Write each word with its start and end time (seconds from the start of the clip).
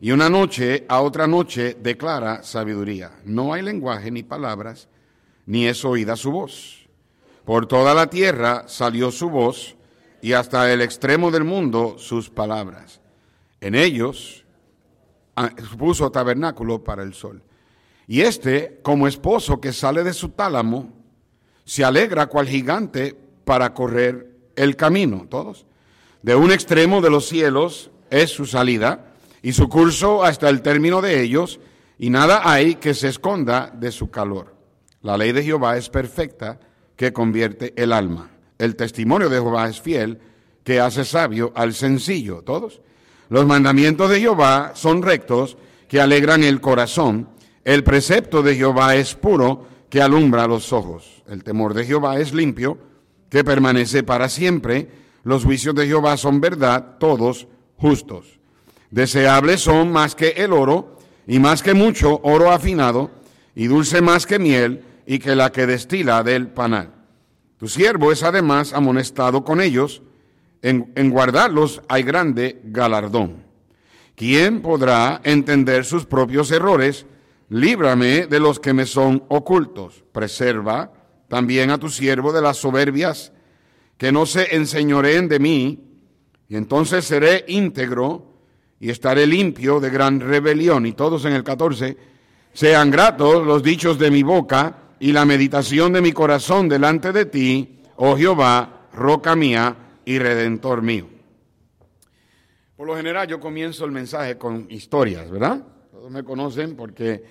y 0.00 0.10
una 0.10 0.28
noche 0.28 0.84
a 0.88 1.00
otra 1.00 1.26
noche 1.26 1.76
declara 1.80 2.42
sabiduría. 2.42 3.12
No 3.24 3.52
hay 3.52 3.62
lenguaje 3.62 4.10
ni 4.10 4.22
palabras, 4.22 4.88
ni 5.46 5.66
es 5.66 5.84
oída 5.84 6.16
su 6.16 6.30
voz. 6.32 6.88
Por 7.44 7.66
toda 7.66 7.94
la 7.94 8.08
tierra 8.08 8.64
salió 8.66 9.10
su 9.10 9.30
voz 9.30 9.76
y 10.22 10.32
hasta 10.32 10.72
el 10.72 10.80
extremo 10.80 11.30
del 11.30 11.44
mundo 11.44 11.96
sus 11.98 12.30
palabras. 12.30 13.00
En 13.60 13.74
ellos 13.74 14.44
ah, 15.36 15.50
puso 15.78 16.10
tabernáculo 16.10 16.82
para 16.82 17.02
el 17.02 17.14
sol. 17.14 17.42
Y 18.06 18.22
este, 18.22 18.80
como 18.82 19.08
esposo 19.08 19.60
que 19.60 19.72
sale 19.72 20.04
de 20.04 20.12
su 20.12 20.30
tálamo, 20.30 20.92
se 21.64 21.84
alegra 21.84 22.26
cual 22.26 22.48
gigante 22.48 23.16
para 23.44 23.72
correr 23.72 24.30
el 24.56 24.76
camino. 24.76 25.26
Todos. 25.28 25.66
De 26.22 26.34
un 26.34 26.52
extremo 26.52 27.00
de 27.00 27.10
los 27.10 27.26
cielos 27.26 27.90
es 28.10 28.30
su 28.30 28.46
salida 28.46 29.13
y 29.44 29.52
su 29.52 29.68
curso 29.68 30.24
hasta 30.24 30.48
el 30.48 30.62
término 30.62 31.02
de 31.02 31.20
ellos, 31.20 31.60
y 31.98 32.08
nada 32.08 32.40
hay 32.50 32.76
que 32.76 32.94
se 32.94 33.08
esconda 33.08 33.70
de 33.78 33.92
su 33.92 34.10
calor. 34.10 34.56
La 35.02 35.18
ley 35.18 35.32
de 35.32 35.42
Jehová 35.42 35.76
es 35.76 35.90
perfecta, 35.90 36.58
que 36.96 37.12
convierte 37.12 37.74
el 37.76 37.92
alma. 37.92 38.30
El 38.56 38.74
testimonio 38.74 39.28
de 39.28 39.36
Jehová 39.36 39.68
es 39.68 39.82
fiel, 39.82 40.18
que 40.64 40.80
hace 40.80 41.04
sabio 41.04 41.52
al 41.54 41.74
sencillo. 41.74 42.40
Todos. 42.40 42.80
Los 43.28 43.44
mandamientos 43.44 44.08
de 44.08 44.20
Jehová 44.20 44.72
son 44.74 45.02
rectos, 45.02 45.58
que 45.88 46.00
alegran 46.00 46.42
el 46.42 46.62
corazón. 46.62 47.28
El 47.64 47.84
precepto 47.84 48.42
de 48.42 48.56
Jehová 48.56 48.96
es 48.96 49.14
puro, 49.14 49.66
que 49.90 50.00
alumbra 50.00 50.46
los 50.46 50.72
ojos. 50.72 51.22
El 51.28 51.44
temor 51.44 51.74
de 51.74 51.84
Jehová 51.84 52.18
es 52.18 52.32
limpio, 52.32 52.78
que 53.28 53.44
permanece 53.44 54.04
para 54.04 54.30
siempre. 54.30 54.88
Los 55.22 55.44
juicios 55.44 55.74
de 55.74 55.86
Jehová 55.86 56.16
son 56.16 56.40
verdad, 56.40 56.96
todos 56.98 57.46
justos. 57.76 58.40
Deseables 58.94 59.60
son 59.60 59.90
más 59.90 60.14
que 60.14 60.28
el 60.36 60.52
oro, 60.52 60.98
y 61.26 61.40
más 61.40 61.64
que 61.64 61.74
mucho 61.74 62.20
oro 62.22 62.52
afinado, 62.52 63.10
y 63.56 63.66
dulce 63.66 64.00
más 64.00 64.24
que 64.24 64.38
miel, 64.38 64.84
y 65.04 65.18
que 65.18 65.34
la 65.34 65.50
que 65.50 65.66
destila 65.66 66.22
del 66.22 66.46
panal. 66.46 66.94
Tu 67.58 67.66
siervo 67.66 68.12
es 68.12 68.22
además 68.22 68.72
amonestado 68.72 69.42
con 69.42 69.60
ellos, 69.60 70.02
en, 70.62 71.10
guardarlos 71.10 71.82
hay 71.88 72.04
grande 72.04 72.60
galardón. 72.66 73.42
¿Quién 74.14 74.62
podrá 74.62 75.20
entender 75.24 75.84
sus 75.84 76.06
propios 76.06 76.52
errores? 76.52 77.04
Líbrame 77.48 78.28
de 78.28 78.38
los 78.38 78.60
que 78.60 78.74
me 78.74 78.86
son 78.86 79.24
ocultos. 79.26 80.04
Preserva 80.12 80.92
también 81.26 81.72
a 81.72 81.78
tu 81.78 81.88
siervo 81.88 82.32
de 82.32 82.42
las 82.42 82.58
soberbias, 82.58 83.32
que 83.98 84.12
no 84.12 84.24
se 84.24 84.54
enseñoreen 84.54 85.28
de 85.28 85.40
mí, 85.40 85.84
y 86.48 86.54
entonces 86.54 87.04
seré 87.04 87.44
íntegro 87.48 88.33
y 88.84 88.90
estaré 88.90 89.26
limpio 89.26 89.80
de 89.80 89.88
gran 89.88 90.20
rebelión. 90.20 90.84
Y 90.84 90.92
todos 90.92 91.24
en 91.24 91.32
el 91.32 91.42
14, 91.42 91.96
sean 92.52 92.90
gratos 92.90 93.46
los 93.46 93.62
dichos 93.62 93.98
de 93.98 94.10
mi 94.10 94.22
boca 94.22 94.76
y 95.00 95.10
la 95.12 95.24
meditación 95.24 95.94
de 95.94 96.02
mi 96.02 96.12
corazón 96.12 96.68
delante 96.68 97.10
de 97.10 97.24
ti, 97.24 97.80
oh 97.96 98.14
Jehová, 98.14 98.88
roca 98.92 99.34
mía 99.34 99.74
y 100.04 100.18
redentor 100.18 100.82
mío. 100.82 101.08
Por 102.76 102.86
lo 102.86 102.94
general 102.94 103.26
yo 103.26 103.40
comienzo 103.40 103.86
el 103.86 103.90
mensaje 103.90 104.36
con 104.36 104.66
historias, 104.68 105.30
¿verdad? 105.30 105.62
Todos 105.90 106.10
me 106.10 106.22
conocen 106.22 106.76
porque 106.76 107.24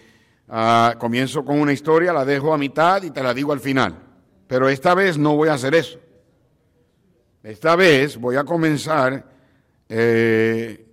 ah, 0.49 0.95
comienzo 0.97 1.45
con 1.45 1.59
una 1.59 1.71
historia, 1.71 2.13
la 2.13 2.25
dejo 2.25 2.51
a 2.51 2.57
mitad 2.57 3.03
y 3.03 3.11
te 3.11 3.21
la 3.21 3.31
digo 3.31 3.53
al 3.53 3.59
final. 3.59 3.95
Pero 4.47 4.69
esta 4.69 4.95
vez 4.95 5.19
no 5.19 5.35
voy 5.35 5.49
a 5.49 5.53
hacer 5.53 5.75
eso. 5.75 5.99
Esta 7.43 7.75
vez 7.75 8.17
voy 8.17 8.37
a 8.37 8.43
comenzar 8.43 9.23
eh, 9.87 10.83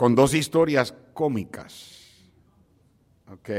con 0.00 0.14
dos 0.14 0.32
historias 0.32 0.94
cómicas. 1.12 1.98
¿Ok? 3.30 3.50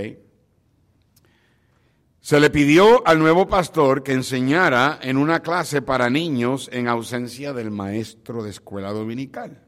Se 2.20 2.40
le 2.40 2.50
pidió 2.50 3.06
al 3.08 3.20
nuevo 3.20 3.48
pastor 3.48 4.02
que 4.02 4.14
enseñara 4.14 4.98
en 5.04 5.18
una 5.18 5.42
clase 5.44 5.84
para 5.84 6.10
niños 6.10 6.68
en 6.74 6.88
ausencia 6.88 7.54
del 7.54 7.70
maestro 7.70 8.42
de 8.42 8.50
escuela 8.50 8.92
dominical. 8.92 9.64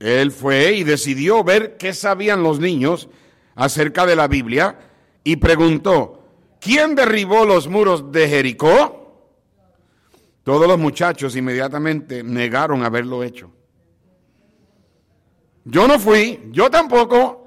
Él 0.00 0.32
fue 0.32 0.72
y 0.72 0.82
decidió 0.82 1.44
ver 1.44 1.76
qué 1.76 1.92
sabían 1.92 2.42
los 2.42 2.58
niños 2.58 3.08
acerca 3.54 4.04
de 4.04 4.16
la 4.16 4.26
Biblia 4.26 4.80
y 5.22 5.36
preguntó, 5.36 6.26
¿quién 6.60 6.96
derribó 6.96 7.44
los 7.44 7.68
muros 7.68 8.10
de 8.10 8.28
Jericó? 8.28 9.30
Todos 10.42 10.66
los 10.66 10.78
muchachos 10.80 11.36
inmediatamente 11.36 12.24
negaron 12.24 12.82
haberlo 12.82 13.22
hecho. 13.22 13.52
Yo 15.68 15.88
no 15.88 15.98
fui, 15.98 16.40
yo 16.52 16.70
tampoco. 16.70 17.44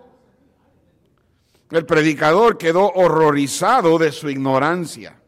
El 1.71 1.85
predicador 1.85 2.57
quedó 2.57 2.91
horrorizado 2.91 3.97
de 3.97 4.11
su 4.11 4.29
ignorancia. 4.29 5.21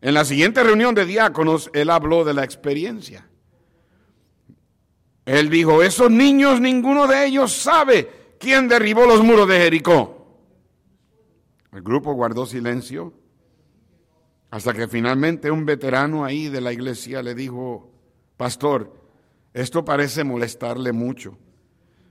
En 0.00 0.14
la 0.14 0.24
siguiente 0.24 0.62
reunión 0.64 0.94
de 0.94 1.04
diáconos, 1.04 1.70
él 1.74 1.90
habló 1.90 2.24
de 2.24 2.32
la 2.32 2.44
experiencia. 2.44 3.28
Él 5.26 5.50
dijo, 5.50 5.82
esos 5.82 6.10
niños, 6.10 6.62
ninguno 6.62 7.06
de 7.06 7.26
ellos 7.26 7.52
sabe 7.52 8.36
quién 8.38 8.66
derribó 8.66 9.04
los 9.04 9.22
muros 9.22 9.46
de 9.46 9.58
Jericó. 9.58 10.38
El 11.72 11.82
grupo 11.82 12.14
guardó 12.14 12.46
silencio 12.46 13.12
hasta 14.50 14.72
que 14.72 14.88
finalmente 14.88 15.50
un 15.50 15.66
veterano 15.66 16.24
ahí 16.24 16.48
de 16.48 16.62
la 16.62 16.72
iglesia 16.72 17.22
le 17.22 17.34
dijo, 17.34 17.92
pastor, 18.38 18.94
esto 19.52 19.84
parece 19.84 20.24
molestarle 20.24 20.92
mucho. 20.92 21.36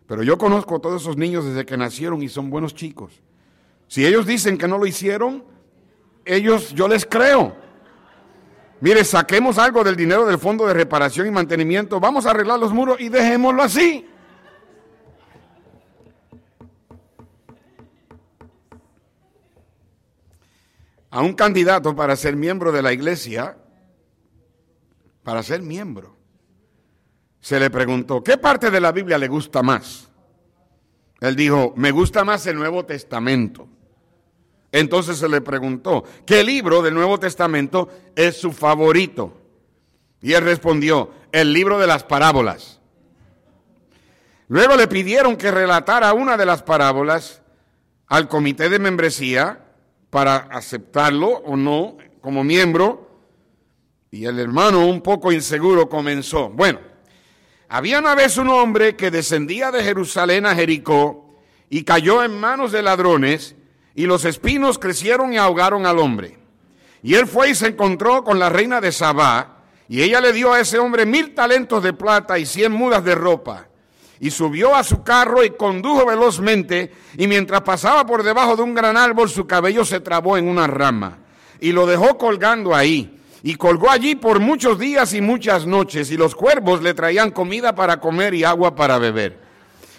Pero 0.09 0.23
yo 0.23 0.39
conozco 0.39 0.77
a 0.77 0.79
todos 0.79 1.03
esos 1.03 1.17
niños 1.17 1.45
desde 1.45 1.67
que 1.67 1.77
nacieron 1.77 2.23
y 2.23 2.29
son 2.29 2.49
buenos 2.49 2.73
chicos. 2.73 3.21
Si 3.87 4.03
ellos 4.03 4.25
dicen 4.25 4.57
que 4.57 4.67
no 4.67 4.79
lo 4.79 4.87
hicieron, 4.87 5.43
ellos, 6.25 6.73
yo 6.73 6.87
les 6.87 7.05
creo. 7.05 7.55
Mire, 8.81 9.03
saquemos 9.03 9.59
algo 9.59 9.83
del 9.83 9.95
dinero 9.95 10.25
del 10.25 10.39
Fondo 10.39 10.65
de 10.65 10.73
Reparación 10.73 11.27
y 11.27 11.31
Mantenimiento, 11.31 11.99
vamos 11.99 12.25
a 12.25 12.31
arreglar 12.31 12.57
los 12.57 12.73
muros 12.73 12.99
y 12.99 13.09
dejémoslo 13.09 13.61
así. 13.61 14.09
A 21.11 21.21
un 21.21 21.33
candidato 21.33 21.95
para 21.95 22.15
ser 22.15 22.35
miembro 22.35 22.71
de 22.71 22.81
la 22.81 22.93
iglesia, 22.93 23.59
para 25.21 25.43
ser 25.43 25.61
miembro, 25.61 26.18
se 27.41 27.59
le 27.59 27.69
preguntó, 27.69 28.23
¿qué 28.23 28.37
parte 28.37 28.69
de 28.69 28.81
la 28.81 28.91
Biblia 28.91 29.17
le 29.17 29.27
gusta 29.27 29.63
más? 29.63 30.09
Él 31.21 31.35
dijo, 31.35 31.73
me 31.75 31.91
gusta 31.91 32.23
más 32.23 32.45
el 32.47 32.57
Nuevo 32.57 32.85
Testamento. 32.85 33.67
Entonces 34.71 35.17
se 35.17 35.27
le 35.27 35.41
preguntó, 35.41 36.03
¿qué 36.25 36.43
libro 36.43 36.81
del 36.81 36.93
Nuevo 36.93 37.19
Testamento 37.19 37.89
es 38.15 38.37
su 38.37 38.51
favorito? 38.51 39.33
Y 40.21 40.33
él 40.33 40.43
respondió, 40.43 41.11
el 41.31 41.53
libro 41.53 41.79
de 41.79 41.87
las 41.87 42.03
parábolas. 42.03 42.79
Luego 44.47 44.75
le 44.75 44.87
pidieron 44.87 45.37
que 45.37 45.51
relatara 45.51 46.13
una 46.13 46.37
de 46.37 46.45
las 46.45 46.63
parábolas 46.63 47.41
al 48.07 48.27
comité 48.27 48.69
de 48.69 48.79
membresía 48.79 49.65
para 50.09 50.37
aceptarlo 50.37 51.27
o 51.27 51.55
no 51.55 51.97
como 52.21 52.43
miembro. 52.43 53.07
Y 54.11 54.25
el 54.25 54.39
hermano, 54.39 54.85
un 54.87 55.01
poco 55.01 55.31
inseguro, 55.31 55.87
comenzó. 55.87 56.49
Bueno, 56.49 56.79
había 57.69 57.99
una 57.99 58.15
vez 58.15 58.37
un 58.37 58.49
hombre 58.49 58.95
que 58.95 59.11
descendía 59.11 59.69
de 59.71 59.83
Jerusalén 59.83 60.47
a 60.47 60.55
Jericó 60.55 61.29
y 61.69 61.83
cayó 61.83 62.23
en 62.23 62.39
manos 62.39 62.71
de 62.71 62.81
ladrones 62.81 63.55
y 63.93 64.07
los 64.07 64.25
espinos 64.25 64.79
crecieron 64.79 65.33
y 65.33 65.37
ahogaron 65.37 65.85
al 65.85 65.99
hombre. 65.99 66.39
Y 67.03 67.13
él 67.13 67.27
fue 67.27 67.51
y 67.51 67.55
se 67.55 67.67
encontró 67.67 68.23
con 68.23 68.39
la 68.39 68.49
reina 68.49 68.81
de 68.81 68.91
Sabá 68.91 69.57
y 69.87 70.01
ella 70.01 70.19
le 70.19 70.33
dio 70.33 70.51
a 70.51 70.59
ese 70.59 70.79
hombre 70.79 71.05
mil 71.05 71.35
talentos 71.35 71.83
de 71.83 71.93
plata 71.93 72.39
y 72.39 72.47
cien 72.47 72.71
mudas 72.71 73.03
de 73.03 73.13
ropa. 73.13 73.67
Y 74.19 74.31
subió 74.31 74.75
a 74.75 74.83
su 74.83 75.03
carro 75.03 75.43
y 75.43 75.51
condujo 75.51 76.07
velozmente 76.07 76.91
y 77.17 77.27
mientras 77.27 77.61
pasaba 77.61 78.03
por 78.03 78.23
debajo 78.23 78.55
de 78.55 78.63
un 78.63 78.73
gran 78.73 78.97
árbol 78.97 79.29
su 79.29 79.45
cabello 79.45 79.85
se 79.85 79.99
trabó 79.99 80.37
en 80.37 80.47
una 80.47 80.65
rama 80.65 81.19
y 81.59 81.71
lo 81.71 81.85
dejó 81.85 82.17
colgando 82.17 82.75
ahí 82.75 83.18
y 83.43 83.55
colgó 83.55 83.89
allí 83.89 84.15
por 84.15 84.39
muchos 84.39 84.79
días 84.79 85.13
y 85.13 85.21
muchas 85.21 85.65
noches, 85.65 86.11
y 86.11 86.17
los 86.17 86.35
cuervos 86.35 86.81
le 86.81 86.93
traían 86.93 87.31
comida 87.31 87.73
para 87.75 87.99
comer 87.99 88.33
y 88.33 88.43
agua 88.43 88.75
para 88.75 88.97
beber. 88.97 89.49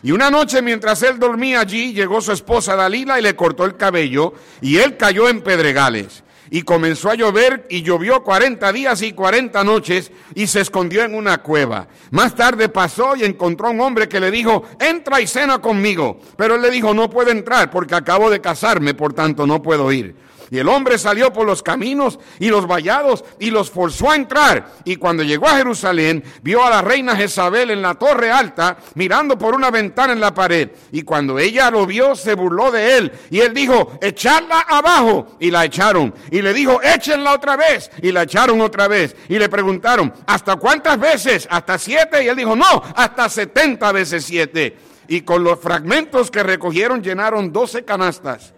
Y 0.02 0.12
una 0.12 0.30
noche 0.30 0.62
mientras 0.62 1.02
él 1.02 1.18
dormía 1.18 1.60
allí, 1.60 1.92
llegó 1.92 2.20
su 2.20 2.32
esposa 2.32 2.74
Dalila 2.74 3.18
y 3.18 3.22
le 3.22 3.36
cortó 3.36 3.64
el 3.64 3.76
cabello 3.76 4.32
y 4.60 4.78
él 4.78 4.96
cayó 4.96 5.28
en 5.28 5.42
pedregales. 5.42 6.24
Y 6.52 6.62
comenzó 6.62 7.10
a 7.10 7.14
llover 7.14 7.66
y 7.70 7.82
llovió 7.82 8.24
cuarenta 8.24 8.72
días 8.72 9.02
y 9.02 9.12
cuarenta 9.12 9.62
noches 9.62 10.10
y 10.34 10.48
se 10.48 10.62
escondió 10.62 11.04
en 11.04 11.14
una 11.14 11.42
cueva. 11.42 11.86
Más 12.10 12.34
tarde 12.34 12.68
pasó 12.68 13.14
y 13.14 13.24
encontró 13.24 13.68
a 13.68 13.70
un 13.70 13.80
hombre 13.80 14.08
que 14.08 14.18
le 14.18 14.32
dijo, 14.32 14.64
entra 14.80 15.20
y 15.20 15.28
cena 15.28 15.60
conmigo. 15.60 16.18
Pero 16.36 16.56
él 16.56 16.62
le 16.62 16.70
dijo, 16.70 16.92
no 16.92 17.08
puedo 17.08 17.30
entrar 17.30 17.70
porque 17.70 17.94
acabo 17.94 18.30
de 18.30 18.40
casarme, 18.40 18.94
por 18.94 19.12
tanto 19.12 19.46
no 19.46 19.62
puedo 19.62 19.92
ir. 19.92 20.16
Y 20.50 20.58
el 20.58 20.68
hombre 20.68 20.98
salió 20.98 21.32
por 21.32 21.46
los 21.46 21.62
caminos 21.62 22.18
y 22.40 22.48
los 22.48 22.66
vallados 22.66 23.24
y 23.38 23.50
los 23.50 23.70
forzó 23.70 24.10
a 24.10 24.16
entrar. 24.16 24.72
Y 24.84 24.96
cuando 24.96 25.22
llegó 25.22 25.46
a 25.46 25.56
Jerusalén, 25.56 26.24
vio 26.42 26.64
a 26.64 26.70
la 26.70 26.82
reina 26.82 27.14
Jezabel 27.14 27.70
en 27.70 27.82
la 27.82 27.94
torre 27.94 28.32
alta, 28.32 28.76
mirando 28.94 29.38
por 29.38 29.54
una 29.54 29.70
ventana 29.70 30.12
en 30.12 30.20
la 30.20 30.34
pared. 30.34 30.70
Y 30.90 31.02
cuando 31.02 31.38
ella 31.38 31.70
lo 31.70 31.86
vio, 31.86 32.16
se 32.16 32.34
burló 32.34 32.72
de 32.72 32.98
él. 32.98 33.12
Y 33.30 33.40
él 33.40 33.54
dijo, 33.54 33.96
echarla 34.02 34.60
abajo. 34.62 35.36
Y 35.38 35.52
la 35.52 35.64
echaron. 35.64 36.12
Y 36.32 36.42
le 36.42 36.52
dijo, 36.52 36.82
échenla 36.82 37.32
otra 37.32 37.56
vez. 37.56 37.88
Y 38.02 38.10
la 38.10 38.22
echaron 38.22 38.60
otra 38.60 38.88
vez. 38.88 39.14
Y 39.28 39.38
le 39.38 39.48
preguntaron, 39.48 40.12
¿hasta 40.26 40.56
cuántas 40.56 40.98
veces? 40.98 41.46
¿Hasta 41.48 41.78
siete? 41.78 42.24
Y 42.24 42.28
él 42.28 42.36
dijo, 42.36 42.56
no, 42.56 42.82
hasta 42.96 43.28
setenta 43.28 43.92
veces 43.92 44.24
siete. 44.24 44.76
Y 45.06 45.20
con 45.20 45.44
los 45.44 45.60
fragmentos 45.60 46.28
que 46.30 46.42
recogieron 46.42 47.02
llenaron 47.02 47.52
doce 47.52 47.84
canastas. 47.84 48.54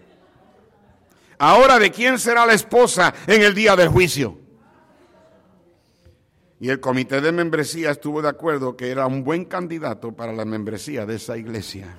Ahora, 1.45 1.77
¿de 1.77 1.91
quién 1.91 2.19
será 2.19 2.45
la 2.45 2.53
esposa 2.53 3.13
en 3.27 3.41
el 3.41 3.53
día 3.53 3.75
del 3.75 3.89
juicio? 3.89 4.39
Y 6.61 6.69
el 6.69 6.79
comité 6.79 7.19
de 7.19 7.33
membresía 7.33 7.91
estuvo 7.91 8.21
de 8.21 8.29
acuerdo 8.29 8.77
que 8.77 8.89
era 8.89 9.07
un 9.07 9.25
buen 9.25 9.43
candidato 9.43 10.13
para 10.13 10.31
la 10.31 10.45
membresía 10.45 11.05
de 11.05 11.15
esa 11.15 11.37
iglesia. 11.37 11.97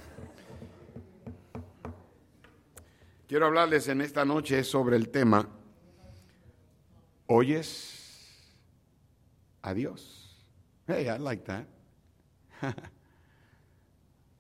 Quiero 3.29 3.44
hablarles 3.44 3.87
en 3.88 4.00
esta 4.00 4.25
noche 4.25 4.64
sobre 4.64 4.96
el 4.96 5.11
tema, 5.11 5.47
¿oyes 7.26 8.56
a 9.61 9.75
Dios? 9.75 10.43
Hey, 10.87 11.06
I 11.14 11.20
like 11.20 11.44
that. 11.44 11.67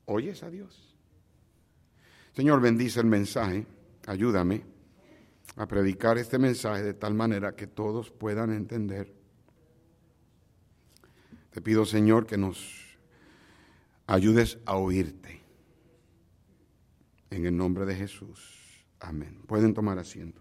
¿Oyes 0.06 0.42
a 0.42 0.48
Dios? 0.48 0.96
Señor, 2.34 2.62
bendice 2.62 3.00
el 3.00 3.06
mensaje, 3.06 3.66
ayúdame 4.06 4.73
a 5.56 5.66
predicar 5.66 6.18
este 6.18 6.38
mensaje 6.38 6.82
de 6.82 6.94
tal 6.94 7.14
manera 7.14 7.54
que 7.54 7.66
todos 7.66 8.10
puedan 8.10 8.52
entender. 8.52 9.14
Te 11.50 11.60
pido, 11.60 11.86
Señor, 11.86 12.26
que 12.26 12.36
nos 12.36 12.98
ayudes 14.06 14.58
a 14.66 14.76
oírte. 14.76 15.42
En 17.30 17.46
el 17.46 17.56
nombre 17.56 17.84
de 17.84 17.94
Jesús. 17.94 18.84
Amén. 19.00 19.42
Pueden 19.46 19.74
tomar 19.74 19.98
asiento. 19.98 20.40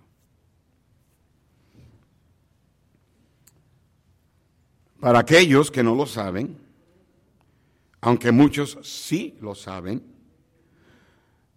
Para 5.00 5.20
aquellos 5.20 5.70
que 5.70 5.84
no 5.84 5.96
lo 5.96 6.06
saben, 6.06 6.58
aunque 8.02 8.32
muchos 8.32 8.80
sí 8.84 9.38
lo 9.42 9.54
saben, 9.54 10.04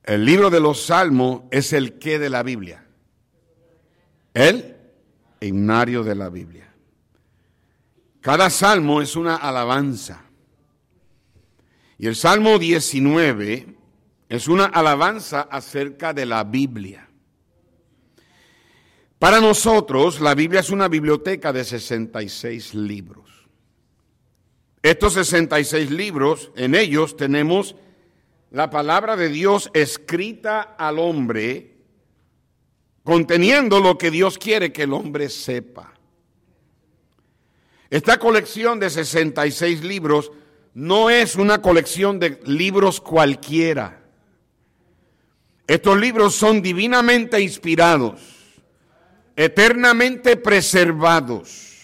el 0.02 0.24
libro 0.24 0.50
de 0.50 0.60
los 0.60 0.86
Salmos 0.86 1.42
es 1.50 1.72
el 1.72 1.98
qué 1.98 2.18
de 2.18 2.30
la 2.30 2.42
Biblia 2.42 2.85
el 4.36 4.76
himnario 5.40 6.04
de 6.04 6.14
la 6.14 6.28
Biblia. 6.28 6.70
Cada 8.20 8.50
salmo 8.50 9.00
es 9.00 9.16
una 9.16 9.36
alabanza. 9.36 10.24
Y 11.96 12.06
el 12.06 12.14
Salmo 12.14 12.58
19 12.58 13.78
es 14.28 14.48
una 14.48 14.66
alabanza 14.66 15.40
acerca 15.40 16.12
de 16.12 16.26
la 16.26 16.44
Biblia. 16.44 17.08
Para 19.18 19.40
nosotros, 19.40 20.20
la 20.20 20.34
Biblia 20.34 20.60
es 20.60 20.68
una 20.68 20.88
biblioteca 20.88 21.50
de 21.50 21.64
66 21.64 22.74
libros. 22.74 23.48
Estos 24.82 25.14
66 25.14 25.90
libros, 25.90 26.52
en 26.56 26.74
ellos 26.74 27.16
tenemos 27.16 27.74
la 28.50 28.68
palabra 28.68 29.16
de 29.16 29.30
Dios 29.30 29.70
escrita 29.72 30.60
al 30.60 30.98
hombre 30.98 31.75
conteniendo 33.06 33.78
lo 33.78 33.96
que 33.96 34.10
Dios 34.10 34.36
quiere 34.36 34.72
que 34.72 34.82
el 34.82 34.92
hombre 34.92 35.28
sepa. 35.28 35.92
Esta 37.88 38.18
colección 38.18 38.80
de 38.80 38.90
66 38.90 39.84
libros 39.84 40.32
no 40.74 41.08
es 41.08 41.36
una 41.36 41.62
colección 41.62 42.18
de 42.18 42.40
libros 42.46 43.00
cualquiera. 43.00 44.02
Estos 45.68 45.96
libros 46.00 46.34
son 46.34 46.60
divinamente 46.60 47.40
inspirados, 47.40 48.20
eternamente 49.36 50.36
preservados. 50.36 51.76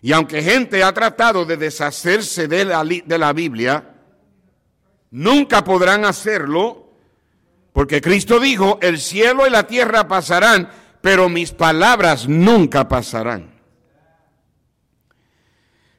Y 0.00 0.10
aunque 0.12 0.42
gente 0.42 0.82
ha 0.82 0.94
tratado 0.94 1.44
de 1.44 1.58
deshacerse 1.58 2.48
de 2.48 2.64
la, 2.64 2.82
de 2.82 3.18
la 3.18 3.34
Biblia, 3.34 3.94
nunca 5.10 5.62
podrán 5.62 6.06
hacerlo 6.06 6.85
porque 7.76 8.00
Cristo 8.00 8.40
dijo, 8.40 8.78
el 8.80 8.98
cielo 8.98 9.46
y 9.46 9.50
la 9.50 9.66
tierra 9.66 10.08
pasarán, 10.08 10.70
pero 11.02 11.28
mis 11.28 11.52
palabras 11.52 12.26
nunca 12.26 12.88
pasarán. 12.88 13.60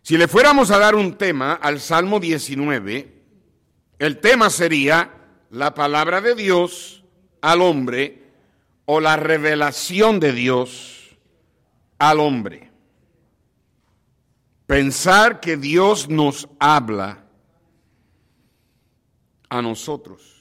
Si 0.01 0.17
le 0.17 0.27
fuéramos 0.27 0.71
a 0.71 0.79
dar 0.79 0.95
un 0.95 1.19
tema 1.19 1.53
al 1.53 1.79
Salmo 1.79 2.19
19, 2.19 3.21
el 3.99 4.19
tema 4.19 4.49
sería 4.49 5.13
la 5.51 5.75
palabra 5.75 6.19
de 6.19 6.33
Dios 6.33 7.03
al 7.41 7.61
hombre 7.61 8.23
o 8.85 8.99
la 8.99 9.15
revelación 9.15 10.19
de 10.19 10.33
Dios 10.33 11.15
al 11.99 12.19
hombre. 12.19 12.71
Pensar 14.65 15.39
que 15.41 15.57
Dios 15.57 16.09
nos 16.09 16.49
habla 16.59 17.23
a 19.47 19.61
nosotros 19.61 20.36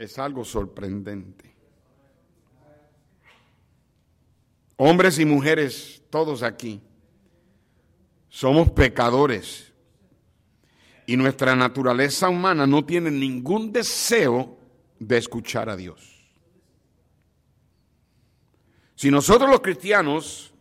es 0.00 0.18
algo 0.18 0.46
sorprendente. 0.46 1.54
Hombres 4.76 5.18
y 5.18 5.26
mujeres, 5.26 6.02
todos 6.08 6.42
aquí, 6.42 6.80
somos 8.30 8.70
pecadores 8.70 9.74
y 11.04 11.18
nuestra 11.18 11.54
naturaleza 11.54 12.30
humana 12.30 12.66
no 12.66 12.82
tiene 12.86 13.10
ningún 13.10 13.72
deseo 13.72 14.58
de 14.98 15.18
escuchar 15.18 15.68
a 15.68 15.76
Dios. 15.76 16.32
Si 18.94 19.10
nosotros 19.10 19.50
los 19.50 19.60
cristianos, 19.60 20.54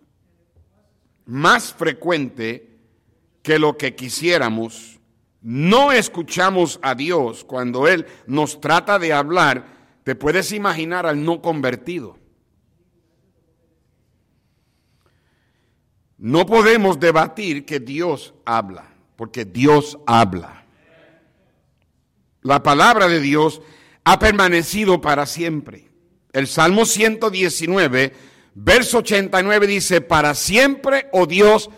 más 1.25 1.73
frecuente 1.73 2.77
que 3.41 3.57
lo 3.57 3.77
que 3.77 3.95
quisiéramos, 3.95 4.98
no 5.41 5.91
escuchamos 5.91 6.79
a 6.81 6.95
Dios 6.95 7.43
cuando 7.43 7.87
Él 7.87 8.05
nos 8.27 8.59
trata 8.59 8.99
de 8.99 9.13
hablar, 9.13 9.65
te 10.03 10.15
puedes 10.15 10.51
imaginar 10.51 11.05
al 11.05 11.23
no 11.23 11.41
convertido. 11.41 12.17
No 16.17 16.45
podemos 16.45 16.99
debatir 16.99 17.65
que 17.65 17.79
Dios 17.79 18.33
habla, 18.43 18.93
porque 19.15 19.45
Dios 19.45 19.97
habla. 20.05 20.65
La 22.41 22.61
palabra 22.61 23.07
de 23.07 23.21
Dios 23.21 23.61
ha 24.03 24.19
permanecido 24.19 24.99
para 24.99 25.25
siempre. 25.25 25.89
El 26.33 26.47
Salmo 26.47 26.85
119, 26.85 28.13
verso 28.53 28.97
89 28.97 29.67
dice, 29.67 30.01
para 30.01 30.35
siempre, 30.35 31.07
oh 31.13 31.25
Dios, 31.25 31.69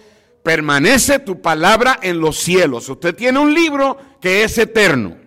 permanece 0.44 1.20
tu 1.20 1.42
palabra 1.42 2.00
en 2.02 2.20
los 2.20 2.38
cielos. 2.38 2.90
Usted 2.90 3.16
tiene 3.16 3.40
un 3.40 3.54
libro 3.54 3.98
que 4.20 4.44
es 4.44 4.58
eterno. 4.58 5.18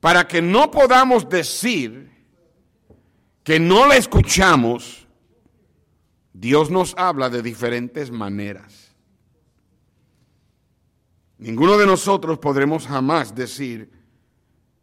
Para 0.00 0.28
que 0.28 0.40
no 0.40 0.70
podamos 0.70 1.28
decir 1.28 2.10
que 3.42 3.58
no 3.58 3.86
la 3.86 3.96
escuchamos, 3.96 5.06
Dios 6.32 6.70
nos 6.70 6.94
habla 6.96 7.30
de 7.30 7.42
diferentes 7.42 8.10
maneras. 8.10 8.94
Ninguno 11.38 11.78
de 11.78 11.86
nosotros 11.86 12.38
podremos 12.38 12.86
jamás 12.86 13.34
decir 13.34 13.90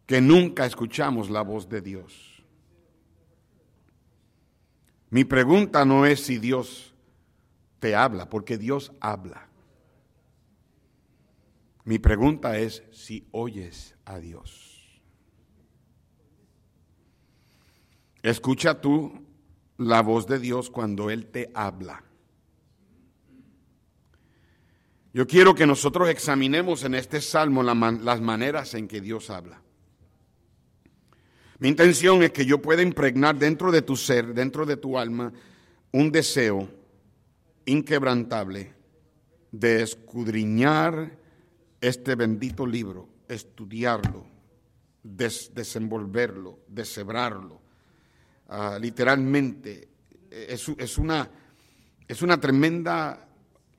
que 0.06 0.20
nunca 0.20 0.66
escuchamos 0.66 1.30
la 1.30 1.42
voz 1.42 1.68
de 1.68 1.80
Dios. 1.80 2.42
Mi 5.10 5.24
pregunta 5.24 5.84
no 5.84 6.04
es 6.04 6.20
si 6.20 6.38
Dios 6.38 6.95
te 7.78 7.94
habla, 7.94 8.28
porque 8.28 8.58
Dios 8.58 8.92
habla. 9.00 9.48
Mi 11.84 11.98
pregunta 11.98 12.58
es 12.58 12.82
si 12.90 13.28
oyes 13.30 13.94
a 14.04 14.18
Dios. 14.18 15.00
Escucha 18.22 18.80
tú 18.80 19.24
la 19.78 20.02
voz 20.02 20.26
de 20.26 20.40
Dios 20.40 20.68
cuando 20.68 21.10
Él 21.10 21.26
te 21.26 21.50
habla. 21.54 22.02
Yo 25.12 25.26
quiero 25.26 25.54
que 25.54 25.66
nosotros 25.66 26.08
examinemos 26.08 26.82
en 26.84 26.94
este 26.94 27.20
salmo 27.20 27.62
las 27.62 28.20
maneras 28.20 28.74
en 28.74 28.88
que 28.88 29.00
Dios 29.00 29.30
habla. 29.30 29.62
Mi 31.58 31.68
intención 31.68 32.22
es 32.22 32.32
que 32.32 32.44
yo 32.44 32.60
pueda 32.60 32.82
impregnar 32.82 33.38
dentro 33.38 33.72
de 33.72 33.80
tu 33.80 33.96
ser, 33.96 34.34
dentro 34.34 34.66
de 34.66 34.76
tu 34.76 34.98
alma, 34.98 35.32
un 35.92 36.12
deseo 36.12 36.68
inquebrantable 37.66 38.74
de 39.52 39.82
escudriñar 39.82 41.18
este 41.80 42.14
bendito 42.14 42.66
libro, 42.66 43.08
estudiarlo, 43.28 44.26
desenvolverlo, 45.02 46.60
deshebrarlo. 46.68 47.60
Ah, 48.48 48.78
literalmente, 48.80 49.88
es, 50.30 50.98
una, 50.98 51.28
es 52.06 52.22
una 52.22 52.40
tremenda 52.40 53.28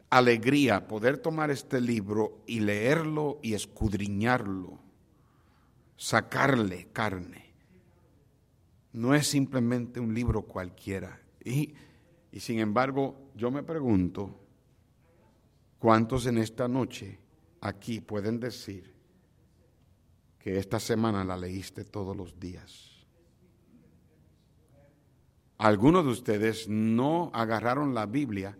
alegría 0.10 0.88
poder 0.88 1.18
tomar 1.18 1.52
este 1.52 1.82
libro 1.82 2.44
y 2.48 2.60
leerlo 2.60 3.40
y 3.42 3.54
escudriñarlo, 3.54 4.80
sacarle 5.96 6.88
carne. 6.92 7.54
No 8.94 9.14
es 9.14 9.28
simplemente 9.28 10.00
un 10.00 10.14
libro 10.14 10.44
cualquiera. 10.44 11.22
Y, 11.44 11.76
y 12.38 12.40
sin 12.40 12.60
embargo, 12.60 13.32
yo 13.34 13.50
me 13.50 13.64
pregunto, 13.64 14.40
¿cuántos 15.80 16.28
en 16.28 16.38
esta 16.38 16.68
noche 16.68 17.18
aquí 17.62 18.00
pueden 18.00 18.40
decir 18.40 18.94
que 20.38 20.60
esta 20.60 20.80
semana 20.80 21.24
la 21.24 21.36
leíste 21.36 21.84
todos 21.84 22.16
los 22.16 22.40
días? 22.40 23.04
Algunos 25.58 26.06
de 26.06 26.12
ustedes 26.12 26.70
no 26.70 27.32
agarraron 27.34 27.96
la 27.96 28.06
Biblia 28.06 28.56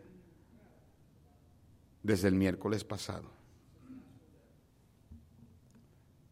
desde 2.02 2.30
el 2.30 2.34
miércoles 2.34 2.84
pasado. 2.84 3.30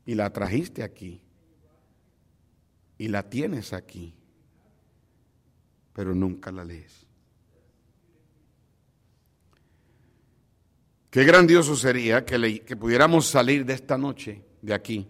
Y 0.03 0.15
la 0.15 0.33
trajiste 0.33 0.81
aquí. 0.81 1.21
Y 2.97 3.07
la 3.09 3.29
tienes 3.29 3.71
aquí. 3.71 4.17
Pero 5.93 6.15
nunca 6.15 6.51
la 6.51 6.65
lees. 6.65 7.04
Qué 11.15 11.23
grandioso 11.23 11.77
sería 11.77 12.25
que, 12.25 12.59
que 12.65 12.75
pudiéramos 12.75 13.25
salir 13.25 13.65
de 13.65 13.71
esta 13.71 13.97
noche, 13.97 14.43
de 14.61 14.73
aquí. 14.73 15.07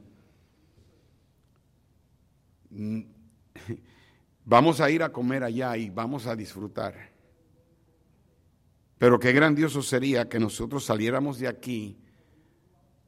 Vamos 4.46 4.82
a 4.82 4.92
ir 4.92 5.02
a 5.02 5.12
comer 5.12 5.44
allá 5.44 5.76
y 5.76 5.90
vamos 5.90 6.28
a 6.28 6.36
disfrutar. 6.36 6.94
Pero 9.00 9.20
qué 9.20 9.32
grandioso 9.32 9.82
sería 9.82 10.30
que 10.30 10.38
nosotros 10.38 10.86
saliéramos 10.86 11.40
de 11.40 11.48
aquí 11.48 11.98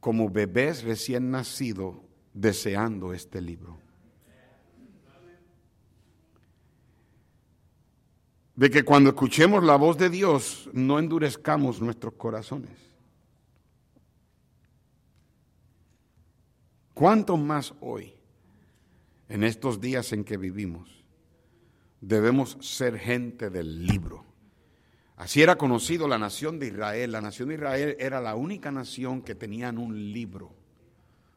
como 0.00 0.28
bebés 0.28 0.82
recién 0.82 1.30
nacidos 1.30 1.98
deseando 2.34 3.12
este 3.12 3.40
libro. 3.40 3.78
De 8.56 8.68
que 8.68 8.82
cuando 8.82 9.10
escuchemos 9.10 9.62
la 9.62 9.76
voz 9.76 9.96
de 9.96 10.10
Dios 10.10 10.68
no 10.72 10.98
endurezcamos 10.98 11.80
nuestros 11.80 12.14
corazones. 12.14 12.87
¿Cuánto 16.98 17.36
más 17.36 17.74
hoy, 17.80 18.12
en 19.28 19.44
estos 19.44 19.80
días 19.80 20.12
en 20.12 20.24
que 20.24 20.36
vivimos, 20.36 21.04
debemos 22.00 22.58
ser 22.60 22.98
gente 22.98 23.50
del 23.50 23.86
libro? 23.86 24.24
Así 25.14 25.40
era 25.40 25.56
conocido 25.56 26.08
la 26.08 26.18
nación 26.18 26.58
de 26.58 26.66
Israel. 26.66 27.12
La 27.12 27.20
nación 27.20 27.50
de 27.50 27.54
Israel 27.54 27.96
era 28.00 28.20
la 28.20 28.34
única 28.34 28.72
nación 28.72 29.22
que 29.22 29.36
tenían 29.36 29.78
un 29.78 30.12
libro, 30.12 30.56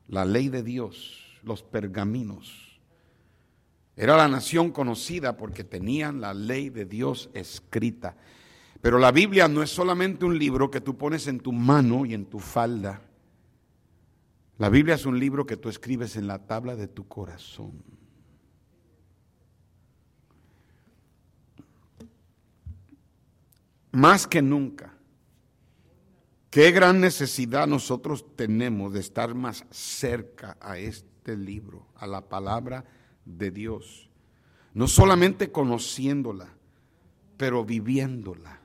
la 0.07 0.25
ley 0.25 0.49
de 0.49 0.63
Dios, 0.63 1.39
los 1.43 1.61
pergaminos. 1.61 2.81
Era 3.95 4.17
la 4.17 4.27
nación 4.27 4.71
conocida 4.71 5.37
porque 5.37 5.63
tenían 5.63 6.21
la 6.21 6.33
ley 6.33 6.71
de 6.71 6.85
Dios 6.85 7.29
escrita. 7.35 8.17
Pero 8.81 8.97
la 8.97 9.11
Biblia 9.11 9.47
no 9.47 9.61
es 9.61 9.69
solamente 9.69 10.25
un 10.25 10.39
libro 10.39 10.71
que 10.71 10.81
tú 10.81 10.97
pones 10.97 11.27
en 11.27 11.39
tu 11.39 11.51
mano 11.51 12.03
y 12.07 12.15
en 12.15 12.25
tu 12.25 12.39
falda. 12.39 13.10
La 14.61 14.69
Biblia 14.69 14.93
es 14.93 15.07
un 15.07 15.19
libro 15.19 15.47
que 15.47 15.57
tú 15.57 15.69
escribes 15.69 16.15
en 16.17 16.27
la 16.27 16.45
tabla 16.45 16.75
de 16.75 16.87
tu 16.87 17.07
corazón. 17.07 17.83
más 23.91 24.27
que 24.27 24.43
nunca, 24.43 24.93
qué 26.51 26.69
gran 26.69 27.01
necesidad 27.01 27.65
nosotros 27.65 28.23
tenemos 28.35 28.93
de 28.93 28.99
estar 28.99 29.33
más 29.33 29.65
cerca 29.71 30.57
a 30.61 30.77
este 30.77 31.35
libro, 31.35 31.87
a 31.95 32.05
la 32.05 32.21
palabra 32.21 32.85
de 33.25 33.49
Dios. 33.49 34.11
No 34.75 34.87
solamente 34.87 35.51
conociéndola, 35.51 36.53
pero 37.35 37.65
viviéndola. 37.65 38.60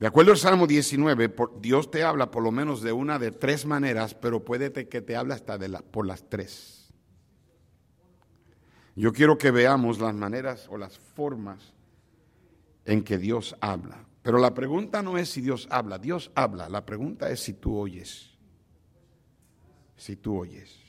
De 0.00 0.06
acuerdo 0.06 0.32
al 0.32 0.38
Salmo 0.38 0.66
19, 0.66 1.34
Dios 1.60 1.90
te 1.90 2.02
habla 2.02 2.30
por 2.30 2.42
lo 2.42 2.50
menos 2.50 2.80
de 2.80 2.90
una 2.90 3.18
de 3.18 3.32
tres 3.32 3.66
maneras, 3.66 4.14
pero 4.14 4.42
puede 4.42 4.72
que 4.88 5.02
te 5.02 5.14
hable 5.14 5.34
hasta 5.34 5.58
de 5.58 5.68
por 5.90 6.06
las 6.06 6.26
tres. 6.26 6.90
Yo 8.96 9.12
quiero 9.12 9.36
que 9.36 9.50
veamos 9.50 10.00
las 10.00 10.14
maneras 10.14 10.68
o 10.70 10.78
las 10.78 10.98
formas 10.98 11.74
en 12.86 13.02
que 13.02 13.18
Dios 13.18 13.54
habla. 13.60 14.06
Pero 14.22 14.38
la 14.38 14.54
pregunta 14.54 15.02
no 15.02 15.18
es 15.18 15.28
si 15.28 15.42
Dios 15.42 15.68
habla, 15.70 15.98
Dios 15.98 16.30
habla, 16.34 16.70
la 16.70 16.86
pregunta 16.86 17.30
es 17.30 17.40
si 17.40 17.52
tú 17.52 17.76
oyes. 17.76 18.38
Si 19.96 20.16
tú 20.16 20.38
oyes. 20.38 20.80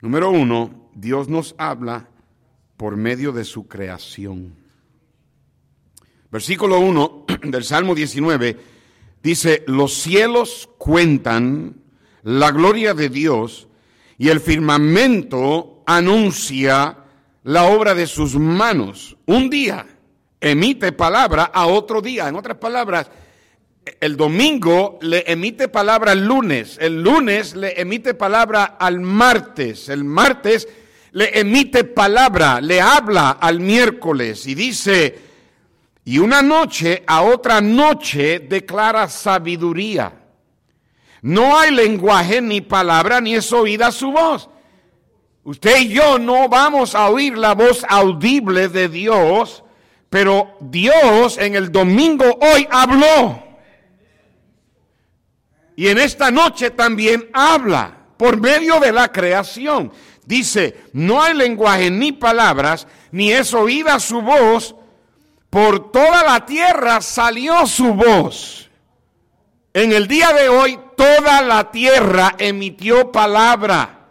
Número 0.00 0.30
uno, 0.30 0.90
Dios 0.94 1.28
nos 1.28 1.54
habla 1.58 2.08
por 2.78 2.96
medio 2.96 3.32
de 3.32 3.44
su 3.44 3.68
creación. 3.68 4.59
Versículo 6.30 6.78
1 6.78 7.26
del 7.42 7.64
Salmo 7.64 7.94
19 7.94 8.56
dice, 9.22 9.64
los 9.66 9.94
cielos 9.94 10.68
cuentan 10.78 11.76
la 12.22 12.50
gloria 12.52 12.94
de 12.94 13.08
Dios 13.08 13.68
y 14.16 14.28
el 14.28 14.40
firmamento 14.40 15.82
anuncia 15.86 16.98
la 17.42 17.64
obra 17.64 17.94
de 17.94 18.06
sus 18.06 18.36
manos. 18.36 19.16
Un 19.26 19.50
día 19.50 19.86
emite 20.40 20.92
palabra 20.92 21.44
a 21.44 21.66
otro 21.66 22.00
día. 22.00 22.28
En 22.28 22.36
otras 22.36 22.58
palabras, 22.58 23.10
el 24.00 24.16
domingo 24.16 24.98
le 25.00 25.24
emite 25.26 25.68
palabra 25.68 26.12
al 26.12 26.24
lunes, 26.24 26.78
el 26.80 27.02
lunes 27.02 27.56
le 27.56 27.80
emite 27.80 28.14
palabra 28.14 28.64
al 28.64 29.00
martes, 29.00 29.88
el 29.88 30.04
martes 30.04 30.68
le 31.12 31.40
emite 31.40 31.84
palabra, 31.84 32.60
le 32.60 32.80
habla 32.80 33.30
al 33.30 33.58
miércoles 33.58 34.46
y 34.46 34.54
dice, 34.54 35.29
y 36.04 36.18
una 36.18 36.42
noche 36.42 37.02
a 37.06 37.22
otra 37.22 37.60
noche 37.60 38.40
declara 38.40 39.08
sabiduría. 39.08 40.12
No 41.22 41.58
hay 41.58 41.70
lenguaje 41.70 42.40
ni 42.40 42.60
palabra 42.60 43.20
ni 43.20 43.34
es 43.34 43.52
oída 43.52 43.92
su 43.92 44.10
voz. 44.10 44.48
Usted 45.44 45.80
y 45.80 45.88
yo 45.88 46.18
no 46.18 46.48
vamos 46.48 46.94
a 46.94 47.08
oír 47.08 47.36
la 47.36 47.54
voz 47.54 47.84
audible 47.88 48.68
de 48.68 48.88
Dios 48.88 49.64
pero 50.10 50.56
Dios 50.60 51.38
en 51.38 51.54
el 51.54 51.70
domingo 51.70 52.24
hoy 52.40 52.66
habló. 52.68 53.42
Y 55.76 55.86
en 55.86 55.98
esta 55.98 56.32
noche 56.32 56.70
también 56.70 57.30
habla 57.32 57.96
por 58.16 58.38
medio 58.38 58.80
de 58.80 58.92
la 58.92 59.10
creación. 59.10 59.92
Dice, 60.26 60.76
no 60.92 61.22
hay 61.22 61.34
lenguaje 61.34 61.90
ni 61.90 62.12
palabras, 62.12 62.86
ni 63.12 63.32
es 63.32 63.54
oída 63.54 63.98
su 64.00 64.20
voz. 64.20 64.74
Por 65.50 65.90
toda 65.90 66.22
la 66.22 66.46
tierra 66.46 67.00
salió 67.00 67.66
su 67.66 67.92
voz. 67.92 68.70
En 69.72 69.92
el 69.92 70.06
día 70.06 70.32
de 70.32 70.48
hoy 70.48 70.78
toda 70.96 71.42
la 71.42 71.70
tierra 71.72 72.36
emitió 72.38 73.10
palabra. 73.10 74.06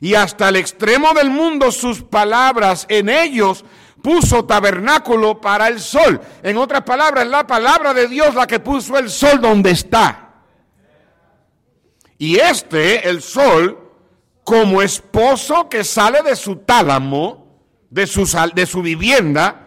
Y 0.00 0.14
hasta 0.14 0.48
el 0.48 0.56
extremo 0.56 1.14
del 1.14 1.30
mundo 1.30 1.70
sus 1.70 2.02
palabras 2.02 2.86
en 2.88 3.08
ellos 3.08 3.64
puso 4.02 4.44
tabernáculo 4.44 5.40
para 5.40 5.68
el 5.68 5.80
sol. 5.80 6.20
En 6.42 6.58
otras 6.58 6.82
palabras, 6.82 7.26
la 7.26 7.46
palabra 7.46 7.94
de 7.94 8.06
Dios 8.06 8.34
la 8.34 8.46
que 8.46 8.60
puso 8.60 8.98
el 8.98 9.08
sol 9.08 9.40
donde 9.40 9.70
está. 9.70 10.34
Y 12.18 12.36
este, 12.36 13.08
el 13.08 13.22
sol, 13.22 13.92
como 14.44 14.82
esposo 14.82 15.68
que 15.68 15.84
sale 15.84 16.22
de 16.22 16.36
su 16.36 16.56
tálamo, 16.56 17.62
de 17.88 18.06
su, 18.06 18.26
de 18.54 18.66
su 18.66 18.82
vivienda, 18.82 19.63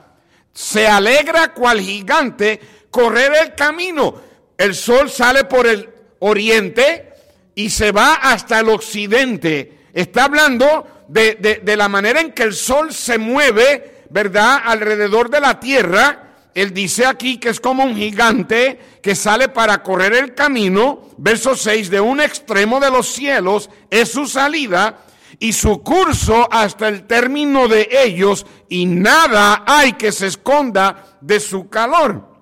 se 0.58 0.88
alegra 0.88 1.54
cual 1.54 1.80
gigante 1.80 2.60
correr 2.90 3.32
el 3.44 3.54
camino. 3.54 4.16
El 4.58 4.74
sol 4.74 5.08
sale 5.08 5.44
por 5.44 5.68
el 5.68 5.88
oriente 6.18 7.14
y 7.54 7.70
se 7.70 7.92
va 7.92 8.16
hasta 8.16 8.62
el 8.62 8.70
occidente. 8.70 9.86
Está 9.94 10.24
hablando 10.24 11.06
de, 11.10 11.62
de 11.64 11.78
la 11.78 11.88
manera 11.88 12.22
en 12.22 12.32
que 12.32 12.42
el 12.42 12.56
sol 12.56 12.92
se 12.92 13.20
mueve 13.20 14.06
¿verdad?, 14.10 14.62
alrededor 14.66 15.30
de 15.30 15.42
la 15.42 15.60
tierra 15.60 16.24
él 16.56 16.74
dice 16.74 17.06
aquí 17.06 17.38
que 17.38 17.50
es 17.50 17.60
como 17.60 17.84
un 17.84 17.96
gigante 17.96 18.80
que 19.04 19.14
sale 19.14 19.50
para 19.50 19.84
correr 19.84 20.14
el 20.14 20.34
camino. 20.34 21.08
Verso 21.18 21.56
6, 21.56 21.92
de 21.92 22.00
un 22.00 22.20
extremo 22.20 22.80
de 22.80 22.90
los 22.90 23.10
cielos 23.10 23.70
es 23.92 24.10
su 24.10 24.26
salida 24.26 25.06
y 25.40 25.54
su 25.54 25.82
curso 25.84 26.48
hasta 26.52 26.88
el 26.88 27.06
término 27.06 27.68
de 27.68 27.90
ellos 27.92 28.46
y 28.70 28.86
nada 28.86 29.64
hay 29.66 29.94
que 29.94 30.12
se 30.12 30.28
esconda 30.28 31.18
de 31.22 31.40
su 31.40 31.70
calor. 31.70 32.36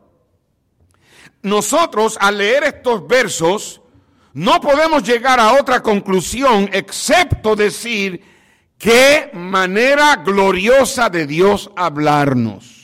Nosotros 1.42 2.18
al 2.20 2.38
leer 2.38 2.64
estos 2.64 3.08
versos 3.08 3.82
no 4.34 4.60
podemos 4.60 5.04
llegar 5.04 5.40
a 5.40 5.54
otra 5.54 5.82
conclusión 5.82 6.70
excepto 6.74 7.56
decir 7.56 8.22
qué 8.78 9.30
manera 9.34 10.18
gloriosa 10.18 11.10
de 11.10 11.26
Dios 11.26 11.72
hablarnos. 11.76 12.76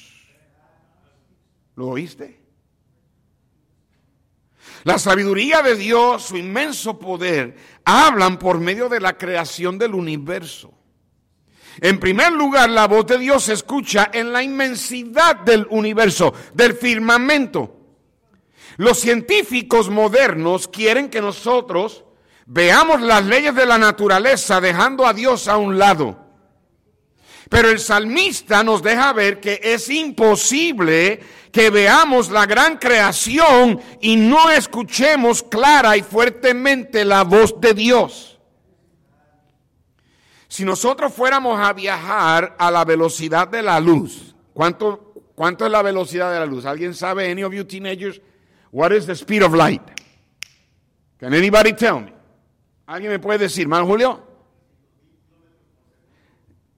¿Lo 1.75 1.88
oíste? 1.89 2.40
La 4.84 4.98
sabiduría 4.98 5.62
de 5.62 5.76
Dios, 5.76 6.24
su 6.24 6.38
inmenso 6.38 6.98
poder, 6.98 7.56
hablan 7.86 8.40
por 8.40 8.60
medio 8.60 8.90
de 8.90 9.00
la 9.00 9.18
creación 9.18 9.78
del 9.78 9.94
universo. 9.94 10.74
En 11.80 12.00
primer 12.00 12.32
lugar, 12.34 12.70
la 12.70 12.88
voz 12.88 13.06
de 13.08 13.18
Dios 13.18 13.44
se 13.44 13.54
escucha 13.54 14.10
en 14.14 14.34
la 14.34 14.44
inmensidad 14.44 15.38
del 15.38 15.68
universo, 15.70 16.34
del 16.54 16.74
firmamento. 16.74 17.78
Los 18.78 19.00
científicos 19.00 19.90
modernos 19.90 20.68
quieren 20.68 21.10
que 21.10 21.22
nosotros 21.22 22.04
veamos 22.46 23.02
las 23.02 23.26
leyes 23.26 23.56
de 23.56 23.66
la 23.66 23.78
naturaleza 23.78 24.60
dejando 24.60 25.06
a 25.06 25.14
Dios 25.14 25.48
a 25.48 25.58
un 25.58 25.78
lado. 25.78 26.21
Pero 27.51 27.70
el 27.70 27.79
salmista 27.79 28.63
nos 28.63 28.81
deja 28.81 29.12
ver 29.12 29.41
que 29.41 29.60
es 29.62 29.89
imposible 29.89 31.20
que 31.51 31.70
veamos 31.70 32.29
la 32.29 32.46
gran 32.46 32.77
creación 32.77 33.77
y 34.00 34.15
no 34.15 34.50
escuchemos 34.50 35.43
clara 35.43 35.98
y 35.98 36.01
fuertemente 36.01 37.03
la 37.03 37.25
voz 37.25 37.60
de 37.60 37.74
Dios. 37.74 38.39
Si 40.48 40.63
nosotros 40.63 41.13
fuéramos 41.13 41.60
a 41.60 41.74
viajar 41.74 42.55
a 42.58 42.72
la 42.72 42.86
velocidad 42.86 43.50
de 43.50 43.62
la 43.62 43.81
luz, 43.81 44.34
¿cuánto, 44.53 45.13
cuánto 45.36 45.65
es 45.65 45.72
la 45.74 45.81
velocidad 45.81 46.31
de 46.31 46.39
la 46.39 46.46
luz? 46.46 46.65
¿Alguien 46.65 46.93
sabe, 46.93 47.29
any 47.29 47.43
of 47.43 47.51
you 47.51 47.65
teenagers, 47.65 48.22
what 48.72 48.93
is 48.93 49.05
the 49.05 49.13
speed 49.13 49.43
of 49.43 49.53
light? 49.53 49.81
Can 51.20 51.34
anybody 51.34 51.74
tell 51.74 52.00
me? 52.00 52.13
¿Alguien 52.88 53.12
me 53.12 53.20
puede 53.20 53.39
decir, 53.39 53.67
man 53.67 53.86
Julio? 53.86 54.31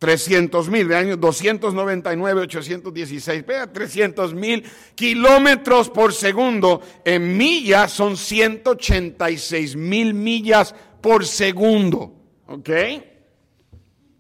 300 0.04 0.68
mil, 0.68 0.86
de 0.90 0.98
año 0.98 1.16
299, 1.16 2.42
816, 2.42 3.46
vea, 3.46 3.72
300 3.72 4.34
mil 4.34 4.62
kilómetros 4.96 5.90
por 5.90 6.12
segundo. 6.12 6.82
En 7.06 7.38
millas 7.38 7.94
son 7.94 8.18
186 8.18 9.78
mil 9.78 10.14
millas 10.14 10.76
por 11.00 11.26
segundo. 11.26 12.14
¿Ok? 12.48 12.70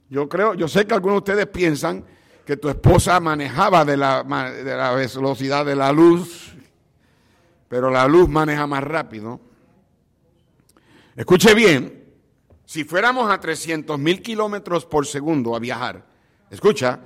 Yo 0.07 0.29
creo, 0.29 0.53
yo 0.53 0.69
sé 0.69 0.87
que 0.87 0.93
algunos 0.93 1.15
de 1.15 1.31
ustedes 1.31 1.47
piensan 1.47 2.05
que 2.45 2.55
tu 2.55 2.69
esposa 2.69 3.19
manejaba 3.19 3.83
de 3.83 3.97
la, 3.97 4.23
de 4.23 4.77
la 4.77 4.93
velocidad 4.93 5.65
de 5.65 5.75
la 5.75 5.91
luz, 5.91 6.53
pero 7.67 7.89
la 7.89 8.07
luz 8.07 8.29
maneja 8.29 8.65
más 8.67 8.85
rápido. 8.85 9.41
Escuche 11.17 11.53
bien, 11.53 12.02
si 12.73 12.85
fuéramos 12.85 13.29
a 13.29 13.39
300 13.39 13.99
mil 13.99 14.23
kilómetros 14.23 14.87
por 14.87 15.05
segundo 15.05 15.55
a 15.55 15.59
viajar, 15.59 16.07
escucha, 16.49 17.01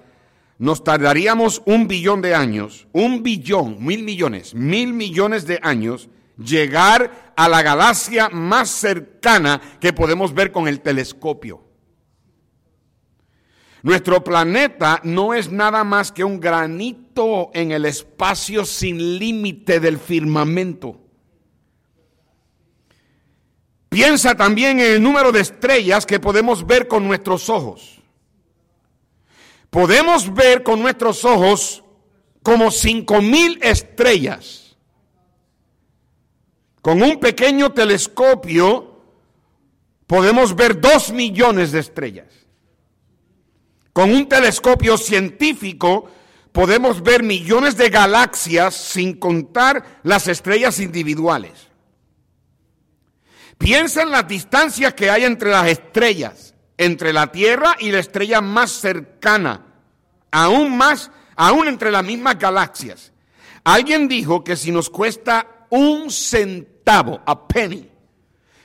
nos 0.59 0.81
tardaríamos 0.81 1.61
un 1.65 1.89
billón 1.89 2.21
de 2.21 2.33
años, 2.33 2.87
un 2.93 3.21
billón, 3.21 3.83
mil 3.85 4.01
millones, 4.01 4.55
mil 4.55 4.93
millones 4.93 5.45
de 5.45 5.59
años, 5.61 6.07
llegar 6.37 7.33
a 7.35 7.49
la 7.49 7.63
galaxia 7.63 8.29
más 8.29 8.69
cercana 8.69 9.59
que 9.81 9.91
podemos 9.91 10.33
ver 10.33 10.53
con 10.53 10.69
el 10.69 10.79
telescopio. 10.79 11.61
Nuestro 13.83 14.23
planeta 14.23 15.01
no 15.03 15.33
es 15.33 15.51
nada 15.51 15.83
más 15.83 16.13
que 16.13 16.23
un 16.23 16.39
granito 16.39 17.51
en 17.53 17.73
el 17.73 17.83
espacio 17.83 18.63
sin 18.63 19.19
límite 19.19 19.81
del 19.81 19.97
firmamento. 19.97 21.06
Piensa 23.97 24.35
también 24.35 24.79
en 24.79 24.91
el 24.91 25.01
número 25.01 25.31
de 25.31 25.39
estrellas 25.39 26.05
que 26.05 26.19
podemos 26.19 26.67
ver 26.67 26.87
con 26.87 27.07
nuestros 27.07 27.49
ojos. 27.49 27.97
Podemos 29.71 30.31
ver 30.35 30.61
con 30.61 30.83
nuestros 30.83 31.25
ojos 31.25 31.83
como 32.43 32.69
cinco 32.69 33.23
mil 33.23 33.57
estrellas. 33.63 34.77
Con 36.83 37.01
un 37.01 37.19
pequeño 37.19 37.71
telescopio 37.71 39.01
podemos 40.05 40.55
ver 40.55 40.79
dos 40.79 41.11
millones 41.11 41.71
de 41.71 41.79
estrellas. 41.79 42.31
Con 43.93 44.11
un 44.11 44.29
telescopio 44.29 44.99
científico 44.99 46.07
podemos 46.51 47.01
ver 47.01 47.23
millones 47.23 47.75
de 47.77 47.89
galaxias 47.89 48.75
sin 48.75 49.15
contar 49.15 50.01
las 50.03 50.27
estrellas 50.27 50.79
individuales. 50.79 51.66
Piensa 53.57 54.03
en 54.03 54.11
las 54.11 54.27
distancias 54.27 54.93
que 54.93 55.09
hay 55.09 55.23
entre 55.23 55.51
las 55.51 55.67
estrellas, 55.67 56.53
entre 56.77 57.11
la 57.11 57.31
Tierra 57.31 57.75
y 57.79 57.91
la 57.91 57.99
estrella 57.99 58.41
más 58.41 58.71
cercana, 58.71 59.65
aún 60.31 60.77
más, 60.77 61.11
aún 61.35 61.67
entre 61.67 61.91
las 61.91 62.03
mismas 62.03 62.37
galaxias. 62.37 63.11
Alguien 63.63 64.07
dijo 64.07 64.43
que 64.43 64.55
si 64.55 64.71
nos 64.71 64.89
cuesta 64.89 65.65
un 65.69 66.09
centavo, 66.09 67.21
a 67.25 67.47
penny, 67.47 67.89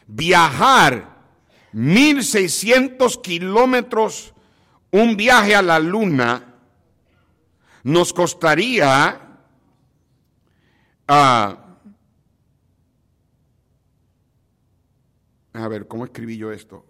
viajar 0.07 1.13
1600 1.73 3.19
kilómetros, 3.19 4.35
un 4.91 5.17
viaje 5.17 5.57
a 5.57 5.63
la 5.63 5.79
luna, 5.79 6.55
nos 7.83 8.13
costaría 8.13 9.21
uh, 11.09 11.72
A 15.55 15.69
ver, 15.69 15.87
¿cómo 15.87 16.05
escribí 16.05 16.37
yo 16.37 16.51
esto? 16.51 16.85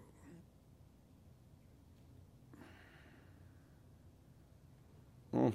Oh, 5.33 5.51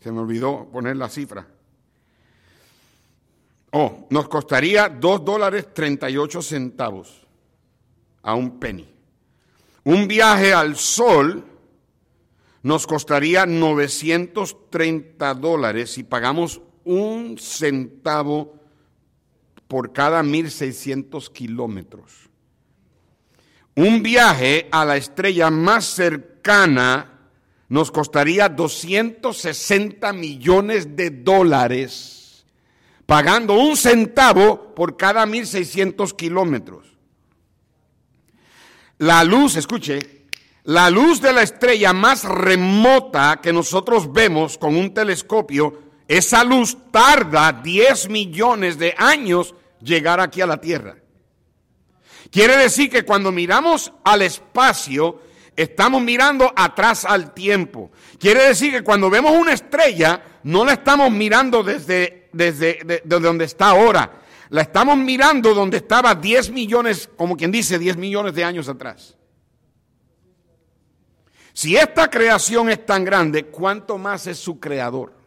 se 0.00 0.12
me 0.12 0.20
olvidó 0.20 0.68
poner 0.70 0.96
la 0.96 1.08
cifra. 1.08 1.46
Oh, 3.72 4.06
nos 4.10 4.28
costaría 4.28 4.88
2 4.88 5.24
dólares 5.24 5.72
38 5.72 6.42
centavos 6.42 7.26
a 8.22 8.34
un 8.34 8.58
penny. 8.58 8.88
Un 9.84 10.08
viaje 10.08 10.52
al 10.52 10.76
sol 10.76 11.44
nos 12.62 12.86
costaría 12.86 13.46
930 13.46 15.34
dólares 15.34 15.92
si 15.92 16.02
pagamos 16.02 16.60
un 16.84 17.38
centavo 17.38 18.59
por 19.70 19.92
cada 19.92 20.24
1.600 20.24 21.30
kilómetros. 21.30 22.28
Un 23.76 24.02
viaje 24.02 24.68
a 24.72 24.84
la 24.84 24.96
estrella 24.96 25.48
más 25.48 25.84
cercana 25.84 27.20
nos 27.68 27.92
costaría 27.92 28.48
260 28.48 30.12
millones 30.12 30.96
de 30.96 31.10
dólares, 31.10 32.44
pagando 33.06 33.54
un 33.54 33.76
centavo 33.76 34.74
por 34.74 34.96
cada 34.96 35.24
1.600 35.24 36.16
kilómetros. 36.16 36.88
La 38.98 39.22
luz, 39.22 39.54
escuche, 39.54 40.26
la 40.64 40.90
luz 40.90 41.20
de 41.20 41.32
la 41.32 41.42
estrella 41.42 41.92
más 41.92 42.24
remota 42.24 43.38
que 43.40 43.52
nosotros 43.52 44.12
vemos 44.12 44.58
con 44.58 44.74
un 44.74 44.92
telescopio, 44.92 45.90
esa 46.08 46.42
luz 46.42 46.76
tarda 46.90 47.52
10 47.52 48.08
millones 48.08 48.76
de 48.80 48.96
años 48.98 49.54
llegar 49.80 50.20
aquí 50.20 50.40
a 50.40 50.46
la 50.46 50.60
Tierra. 50.60 50.96
Quiere 52.30 52.56
decir 52.56 52.90
que 52.90 53.04
cuando 53.04 53.32
miramos 53.32 53.92
al 54.04 54.22
espacio, 54.22 55.20
estamos 55.56 56.02
mirando 56.02 56.52
atrás 56.54 57.04
al 57.04 57.34
tiempo. 57.34 57.90
Quiere 58.18 58.48
decir 58.48 58.72
que 58.72 58.84
cuando 58.84 59.10
vemos 59.10 59.32
una 59.32 59.52
estrella, 59.52 60.22
no 60.44 60.64
la 60.64 60.74
estamos 60.74 61.10
mirando 61.10 61.62
desde, 61.62 62.28
desde 62.32 63.02
donde 63.04 63.44
está 63.44 63.70
ahora. 63.70 64.20
La 64.50 64.62
estamos 64.62 64.96
mirando 64.96 65.54
donde 65.54 65.78
estaba 65.78 66.14
10 66.14 66.50
millones, 66.50 67.08
como 67.16 67.36
quien 67.36 67.50
dice, 67.50 67.78
10 67.78 67.96
millones 67.96 68.34
de 68.34 68.44
años 68.44 68.68
atrás. 68.68 69.16
Si 71.52 71.76
esta 71.76 72.08
creación 72.08 72.70
es 72.70 72.84
tan 72.86 73.04
grande, 73.04 73.46
¿cuánto 73.46 73.98
más 73.98 74.26
es 74.26 74.38
su 74.38 74.58
creador? 74.58 75.19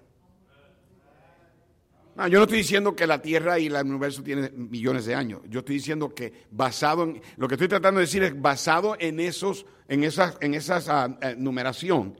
No, 2.15 2.28
yo 2.28 2.38
no 2.38 2.43
estoy 2.43 2.60
diciendo 2.60 2.95
que 2.95 3.08
la 3.08 3.21
Tierra 3.21 3.58
y 3.58 3.67
el 3.67 3.76
universo 3.76 4.21
tienen 4.21 4.69
millones 4.69 5.06
de 5.06 5.15
años. 5.15 5.41
Yo 5.49 5.60
estoy 5.60 5.76
diciendo 5.76 6.13
que 6.13 6.32
basado 6.52 7.04
en 7.04 7.21
lo 7.38 7.47
que 7.47 7.56
estoy 7.56 7.67
tratando 7.67 7.99
de 7.99 8.06
decir 8.06 8.21
es 8.23 8.39
basado 8.39 8.95
en 8.99 9.19
esos, 9.19 9.65
en 9.88 10.04
esas, 10.04 10.38
en 10.39 10.54
esas 10.54 10.89
ah, 10.89 11.17
eh, 11.21 11.36
numeración. 11.38 12.15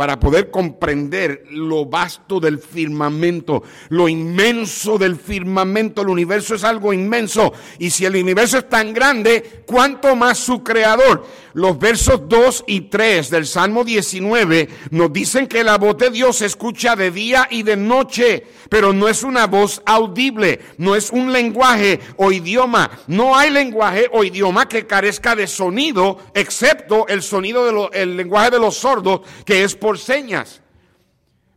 Para 0.00 0.18
poder 0.18 0.50
comprender 0.50 1.44
lo 1.50 1.84
vasto 1.84 2.40
del 2.40 2.58
firmamento, 2.58 3.62
lo 3.90 4.08
inmenso 4.08 4.96
del 4.96 5.16
firmamento. 5.16 6.00
El 6.00 6.08
universo 6.08 6.54
es 6.54 6.64
algo 6.64 6.94
inmenso. 6.94 7.52
Y 7.78 7.90
si 7.90 8.06
el 8.06 8.16
universo 8.16 8.56
es 8.56 8.68
tan 8.70 8.94
grande, 8.94 9.62
¿cuánto 9.66 10.16
más 10.16 10.38
su 10.38 10.64
creador? 10.64 11.26
Los 11.52 11.78
versos 11.78 12.28
2 12.28 12.64
y 12.68 12.82
3 12.82 13.28
del 13.28 13.46
Salmo 13.46 13.84
19 13.84 14.68
nos 14.90 15.12
dicen 15.12 15.46
que 15.46 15.64
la 15.64 15.78
voz 15.78 15.98
de 15.98 16.10
Dios 16.10 16.36
se 16.36 16.46
escucha 16.46 16.94
de 16.96 17.10
día 17.10 17.48
y 17.50 17.62
de 17.62 17.76
noche, 17.76 18.46
pero 18.68 18.92
no 18.92 19.08
es 19.08 19.22
una 19.22 19.48
voz 19.48 19.82
audible, 19.84 20.60
no 20.78 20.94
es 20.94 21.10
un 21.10 21.32
lenguaje 21.32 22.00
o 22.16 22.30
idioma. 22.30 22.90
No 23.08 23.36
hay 23.36 23.50
lenguaje 23.50 24.08
o 24.12 24.24
idioma 24.24 24.68
que 24.68 24.86
carezca 24.86 25.34
de 25.34 25.46
sonido, 25.46 26.18
excepto 26.34 27.06
el 27.08 27.20
sonido 27.20 27.90
del 27.90 28.16
lenguaje 28.16 28.52
de 28.52 28.60
los 28.60 28.76
sordos, 28.76 29.22
que 29.44 29.64
es 29.64 29.74
por 29.90 29.98
señas. 29.98 30.60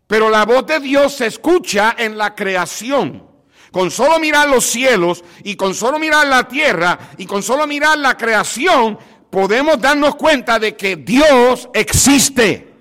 Pero 0.08 0.28
la 0.28 0.44
voz 0.44 0.66
de 0.66 0.80
Dios 0.80 1.14
se 1.14 1.28
escucha 1.28 1.94
en 1.96 2.18
la 2.18 2.34
creación. 2.34 3.30
Con 3.72 3.92
solo 3.92 4.18
mirar 4.18 4.50
los 4.50 4.66
cielos 4.66 5.24
y 5.44 5.56
con 5.56 5.76
solo 5.76 6.00
mirar 6.00 6.26
la 6.26 6.48
tierra 6.48 6.98
y 7.20 7.28
con 7.28 7.44
solo 7.44 7.68
mirar 7.68 8.00
la 8.00 8.18
creación, 8.18 8.98
podemos 9.30 9.80
darnos 9.80 10.16
cuenta 10.16 10.58
de 10.58 10.76
que 10.76 10.96
Dios 10.96 11.70
existe. 11.76 12.74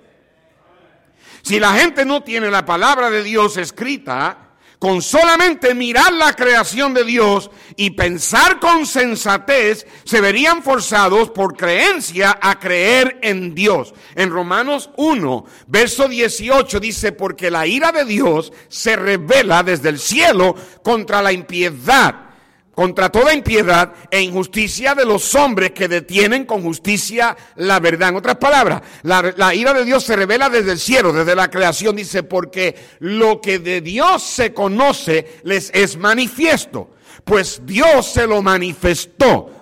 Si 1.43 1.59
la 1.59 1.73
gente 1.73 2.03
no 2.03 2.23
tiene 2.23 2.49
la 2.49 2.65
palabra 2.65 3.11
de 3.11 3.21
Dios 3.21 3.57
escrita, 3.57 4.42
con 4.83 5.01
solamente 5.01 5.73
mirar 5.73 6.11
la 6.11 6.33
creación 6.33 6.93
de 6.93 7.05
Dios 7.05 7.49
y 7.77 7.91
pensar 7.91 8.59
con 8.59 8.85
sensatez, 8.85 9.87
se 10.03 10.19
verían 10.19 10.61
forzados 10.61 11.29
por 11.29 11.55
creencia 11.55 12.37
a 12.41 12.59
creer 12.59 13.17
en 13.21 13.55
Dios. 13.55 13.93
En 14.13 14.29
Romanos 14.29 14.89
1, 14.97 15.45
verso 15.67 16.09
18 16.09 16.81
dice, 16.81 17.13
porque 17.13 17.49
la 17.49 17.65
ira 17.65 17.93
de 17.93 18.03
Dios 18.03 18.51
se 18.67 18.97
revela 18.97 19.63
desde 19.63 19.87
el 19.87 19.99
cielo 19.99 20.53
contra 20.83 21.21
la 21.21 21.31
impiedad 21.31 22.32
contra 22.73 23.09
toda 23.09 23.33
impiedad 23.33 23.93
e 24.09 24.21
injusticia 24.21 24.95
de 24.95 25.05
los 25.05 25.35
hombres 25.35 25.71
que 25.71 25.87
detienen 25.87 26.45
con 26.45 26.63
justicia 26.63 27.37
la 27.55 27.79
verdad. 27.79 28.09
En 28.09 28.15
otras 28.15 28.37
palabras, 28.37 28.81
la, 29.03 29.53
ira 29.53 29.73
de 29.73 29.85
Dios 29.85 30.03
se 30.03 30.15
revela 30.15 30.49
desde 30.49 30.71
el 30.71 30.79
cielo, 30.79 31.13
desde 31.13 31.35
la 31.35 31.49
creación, 31.49 31.95
dice, 31.95 32.23
porque 32.23 32.75
lo 32.99 33.39
que 33.41 33.59
de 33.59 33.81
Dios 33.81 34.23
se 34.23 34.53
conoce 34.53 35.39
les 35.43 35.69
es 35.73 35.97
manifiesto, 35.97 36.89
pues 37.23 37.61
Dios 37.63 38.11
se 38.11 38.25
lo 38.25 38.41
manifestó 38.41 39.52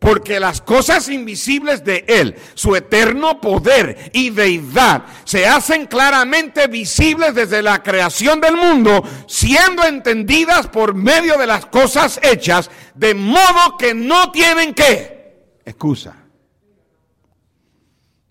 porque 0.00 0.40
las 0.40 0.62
cosas 0.62 1.08
invisibles 1.10 1.84
de 1.84 2.04
Él, 2.08 2.34
su 2.54 2.74
eterno 2.74 3.40
poder 3.40 4.10
y 4.14 4.30
deidad, 4.30 5.04
se 5.24 5.46
hacen 5.46 5.86
claramente 5.86 6.66
visibles 6.66 7.34
desde 7.34 7.62
la 7.62 7.82
creación 7.82 8.40
del 8.40 8.56
mundo, 8.56 9.04
siendo 9.28 9.84
entendidas 9.84 10.66
por 10.68 10.94
medio 10.94 11.36
de 11.36 11.46
las 11.46 11.66
cosas 11.66 12.18
hechas, 12.22 12.70
de 12.94 13.14
modo 13.14 13.76
que 13.78 13.94
no 13.94 14.32
tienen 14.32 14.74
que 14.74 15.60
excusa. 15.66 16.16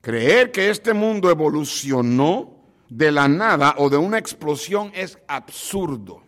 Creer 0.02 0.52
que 0.52 0.72
este 0.72 0.94
mundo 0.94 1.30
evolucionó 1.30 2.64
de 2.90 3.12
la 3.12 3.28
nada 3.28 3.76
o 3.78 3.92
de 3.92 3.98
una 3.98 4.18
explosión 4.18 4.92
es 4.96 5.20
absurdo. 5.28 6.24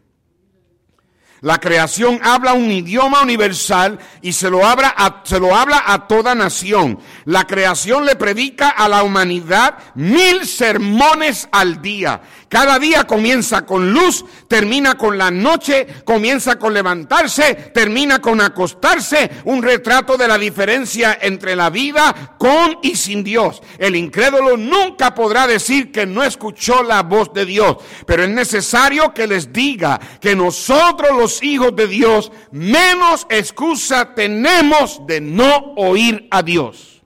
La 1.44 1.60
creación 1.60 2.20
habla 2.22 2.54
un 2.54 2.72
idioma 2.72 3.24
universal 3.24 3.98
y 4.22 4.32
se 4.34 4.48
lo, 4.48 4.64
habla 4.64 4.94
a, 4.96 5.22
se 5.24 5.40
lo 5.40 5.56
habla 5.56 5.84
a 5.88 6.08
toda 6.08 6.36
nación. 6.36 7.00
La 7.26 7.48
creación 7.48 8.06
le 8.06 8.16
predica 8.16 8.70
a 8.70 8.88
la 8.88 9.02
humanidad 9.02 9.76
mil 9.96 10.46
sermones 10.46 11.50
al 11.52 11.82
día. 11.82 12.22
Cada 12.48 12.78
día 12.78 13.06
comienza 13.06 13.66
con 13.66 13.92
luz, 13.92 14.24
termina 14.48 14.98
con 14.98 15.18
la 15.18 15.32
noche, 15.32 15.88
comienza 16.04 16.60
con 16.60 16.76
levantarse, 16.76 17.56
termina 17.74 18.20
con 18.20 18.40
acostarse. 18.40 19.32
Un 19.46 19.64
retrato 19.64 20.18
de 20.18 20.28
la 20.28 20.38
diferencia 20.38 21.18
entre 21.22 21.56
la 21.56 21.72
vida 21.72 22.36
con 22.38 22.78
y 22.84 22.96
sin 22.96 23.24
Dios. 23.24 23.64
El 23.80 23.96
incrédulo 23.96 24.58
nunca 24.58 25.16
podrá 25.16 25.48
decir 25.48 25.92
que 25.92 26.06
no 26.06 26.24
escuchó 26.24 26.84
la 26.84 27.02
voz 27.02 27.34
de 27.34 27.46
Dios, 27.46 27.78
pero 28.06 28.26
es 28.26 28.30
necesario 28.30 29.12
que 29.12 29.26
les 29.26 29.52
diga 29.52 30.00
que 30.20 30.36
nosotros 30.36 31.18
los 31.18 31.31
hijos 31.44 31.76
de 31.76 31.88
Dios 31.88 32.32
menos 32.52 33.28
excusa 33.30 34.16
tenemos 34.16 35.06
de 35.06 35.22
no 35.22 35.74
oír 35.76 36.28
a 36.32 36.42
Dios. 36.42 37.02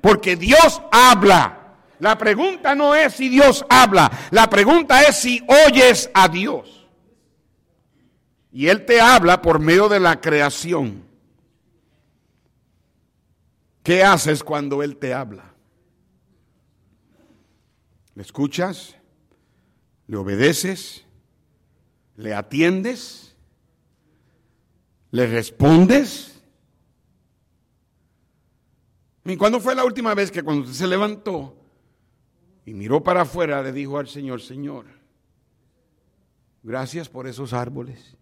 Porque 0.00 0.36
Dios 0.36 0.80
habla. 0.90 1.76
La 1.98 2.16
pregunta 2.16 2.74
no 2.74 2.94
es 2.94 3.14
si 3.14 3.28
Dios 3.28 3.64
habla, 3.68 4.10
la 4.30 4.48
pregunta 4.48 5.02
es 5.02 5.16
si 5.16 5.44
oyes 5.66 6.10
a 6.14 6.28
Dios. 6.28 6.88
Y 8.52 8.68
Él 8.68 8.86
te 8.86 9.00
habla 9.00 9.42
por 9.42 9.60
medio 9.60 9.88
de 9.88 10.00
la 10.00 10.20
creación. 10.20 11.04
¿Qué 13.82 14.02
haces 14.02 14.42
cuando 14.42 14.82
Él 14.82 14.96
te 14.96 15.12
habla? 15.12 15.54
¿Le 18.14 18.22
escuchas? 18.22 18.96
¿Le 20.06 20.16
obedeces? 20.16 21.04
¿Le 22.16 22.34
atiendes? 22.34 23.29
¿Le 25.10 25.26
respondes? 25.26 26.40
¿Y 29.24 29.36
cuándo 29.36 29.60
fue 29.60 29.74
la 29.74 29.84
última 29.84 30.14
vez 30.14 30.30
que 30.30 30.42
cuando 30.42 30.62
usted 30.62 30.74
se 30.74 30.86
levantó 30.86 31.56
y 32.64 32.74
miró 32.74 33.02
para 33.02 33.22
afuera, 33.22 33.62
le 33.62 33.72
dijo 33.72 33.98
al 33.98 34.08
Señor, 34.08 34.40
Señor, 34.40 34.86
gracias 36.62 37.08
por 37.08 37.26
esos 37.26 37.52
árboles. 37.52 38.16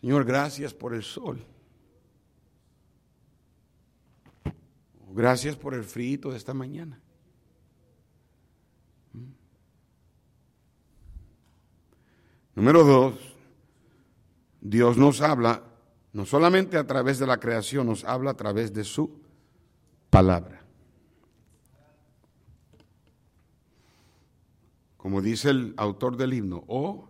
Señor, 0.00 0.24
gracias 0.24 0.72
por 0.72 0.94
el 0.94 1.02
sol. 1.02 1.44
Gracias 5.12 5.56
por 5.56 5.74
el 5.74 5.84
frío 5.84 6.30
de 6.30 6.36
esta 6.36 6.52
mañana. 6.52 7.00
Número 12.54 12.84
dos, 12.84 13.35
Dios 14.68 14.96
nos 14.96 15.20
habla 15.20 15.62
no 16.12 16.24
solamente 16.24 16.76
a 16.78 16.86
través 16.86 17.18
de 17.18 17.26
la 17.26 17.38
creación, 17.38 17.86
nos 17.86 18.04
habla 18.04 18.30
a 18.30 18.36
través 18.36 18.72
de 18.72 18.84
su 18.84 19.20
palabra. 20.10 20.66
como 25.06 25.22
dice 25.22 25.50
el 25.50 25.72
autor 25.76 26.16
del 26.16 26.34
himno, 26.34 26.64
oh, 26.66 27.08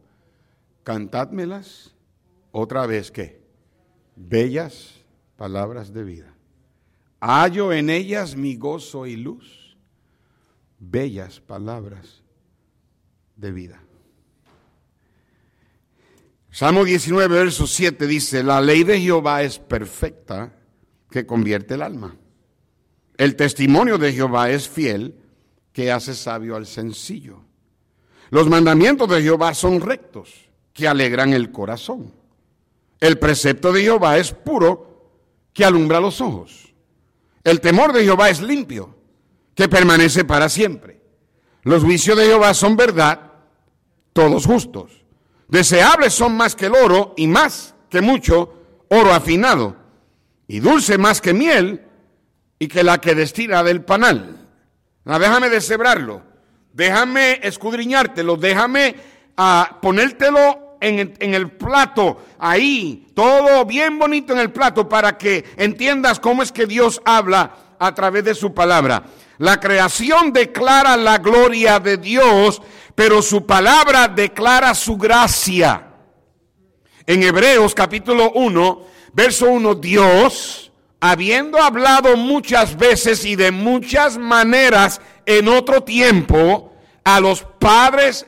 cantádmelas 0.83 1.95
otra 2.53 2.85
vez 2.87 3.11
que 3.11 3.41
bellas 4.17 5.03
palabras 5.39 5.95
de 5.95 6.05
vida. 6.05 6.35
Hallo 7.21 7.73
en 7.73 7.89
ellas 7.89 8.37
mi 8.37 8.55
gozo 8.57 9.07
y 9.07 9.17
luz, 9.17 9.79
bellas 10.79 11.41
palabras 11.41 12.23
de 13.35 13.51
vida. 13.51 13.83
Salmo 16.57 16.87
19, 16.87 17.29
verso 17.29 17.67
7 17.67 18.07
dice, 18.07 18.43
la 18.43 18.63
ley 18.63 18.83
de 18.83 18.99
Jehová 18.99 19.43
es 19.43 19.59
perfecta 19.59 20.55
que 21.11 21.27
convierte 21.27 21.75
el 21.75 21.83
alma. 21.83 22.17
El 23.19 23.37
testimonio 23.37 23.99
de 23.99 24.15
Jehová 24.15 24.49
es 24.49 24.67
fiel 24.67 25.17
que 25.75 25.93
hace 25.93 26.15
sabio 26.15 26.57
al 26.57 26.65
sencillo. 26.65 27.43
Los 28.31 28.49
mandamientos 28.49 29.07
de 29.11 29.21
Jehová 29.21 29.53
son 29.53 29.83
rectos, 29.83 30.49
que 30.73 30.89
alegran 30.89 31.35
el 31.35 31.53
corazón. 31.53 32.15
El 33.01 33.19
precepto 33.19 33.71
de 33.71 33.83
Jehová 33.83 34.17
es 34.17 34.33
puro, 34.33 35.11
que 35.53 35.63
alumbra 35.63 36.01
los 36.01 36.23
ojos. 36.23 36.73
El 37.45 37.61
temor 37.61 37.93
de 37.93 38.03
Jehová 38.05 38.31
es 38.31 38.41
limpio, 38.41 38.97
que 39.55 39.69
permanece 39.69 40.25
para 40.25 40.49
siempre. 40.49 41.03
Los 41.65 41.85
juicios 41.85 42.17
de 42.17 42.25
Jehová 42.25 42.55
son 42.55 42.77
verdad, 42.77 43.31
todos 44.15 44.47
justos. 44.47 45.06
Deseables 45.49 46.13
son 46.13 46.37
más 46.37 46.55
que 46.55 46.67
el 46.67 46.75
oro 46.75 47.15
y 47.17 47.27
más 47.27 47.75
que 47.89 48.01
mucho 48.01 48.53
oro 48.89 49.13
afinado, 49.13 49.77
y 50.49 50.61
dulce 50.61 50.99
más 50.99 51.21
que 51.21 51.35
miel 51.35 51.83
y 52.59 52.69
que 52.69 52.83
la 52.83 53.01
que 53.01 53.15
destila 53.15 53.63
del 53.63 53.85
panal. 53.85 54.37
Ah, 55.05 55.19
déjame 55.19 55.51
deshebrarlo 55.51 56.37
déjame 56.77 57.41
escudriñártelo, 57.43 58.37
déjame 58.37 58.95
ah, 59.37 59.79
ponértelo 59.81 60.77
en, 60.81 61.15
en, 61.19 61.35
el 61.35 61.53
plato, 61.53 62.23
ahí, 62.39 63.09
todo 63.15 63.65
bien 63.65 63.99
bonito 63.99 64.35
en 64.35 64.41
el 64.41 64.53
plato 64.53 64.87
para 64.87 65.17
que 65.17 65.45
entiendas 65.57 66.21
cómo 66.21 66.43
es 66.43 66.53
que 66.53 66.67
Dios 66.67 67.01
habla 67.07 67.57
a 67.79 67.95
través 67.95 68.25
de 68.25 68.35
su 68.35 68.53
palabra. 68.53 69.05
La 69.39 69.59
creación 69.59 70.35
declara 70.35 70.99
la 70.99 71.17
gloria 71.17 71.81
de 71.81 71.97
Dios, 71.97 72.61
pero 72.97 73.23
su 73.23 73.47
palabra 73.47 74.09
declara 74.09 74.75
su 74.75 74.97
gracia. 74.97 75.93
En 77.07 77.23
Hebreos 77.23 77.75
capítulo 77.75 78.33
1, 78.33 78.83
verso 79.13 79.49
1, 79.51 79.77
Dios 79.77 80.73
habiendo 80.99 81.59
hablado 81.63 82.17
muchas 82.17 82.77
veces 82.77 83.25
y 83.25 83.37
de 83.37 83.53
muchas 83.53 84.17
maneras 84.17 85.01
en 85.27 85.47
otro 85.47 85.83
tiempo 85.83 86.73
a 87.05 87.21
los 87.21 87.43
padres, 87.61 88.27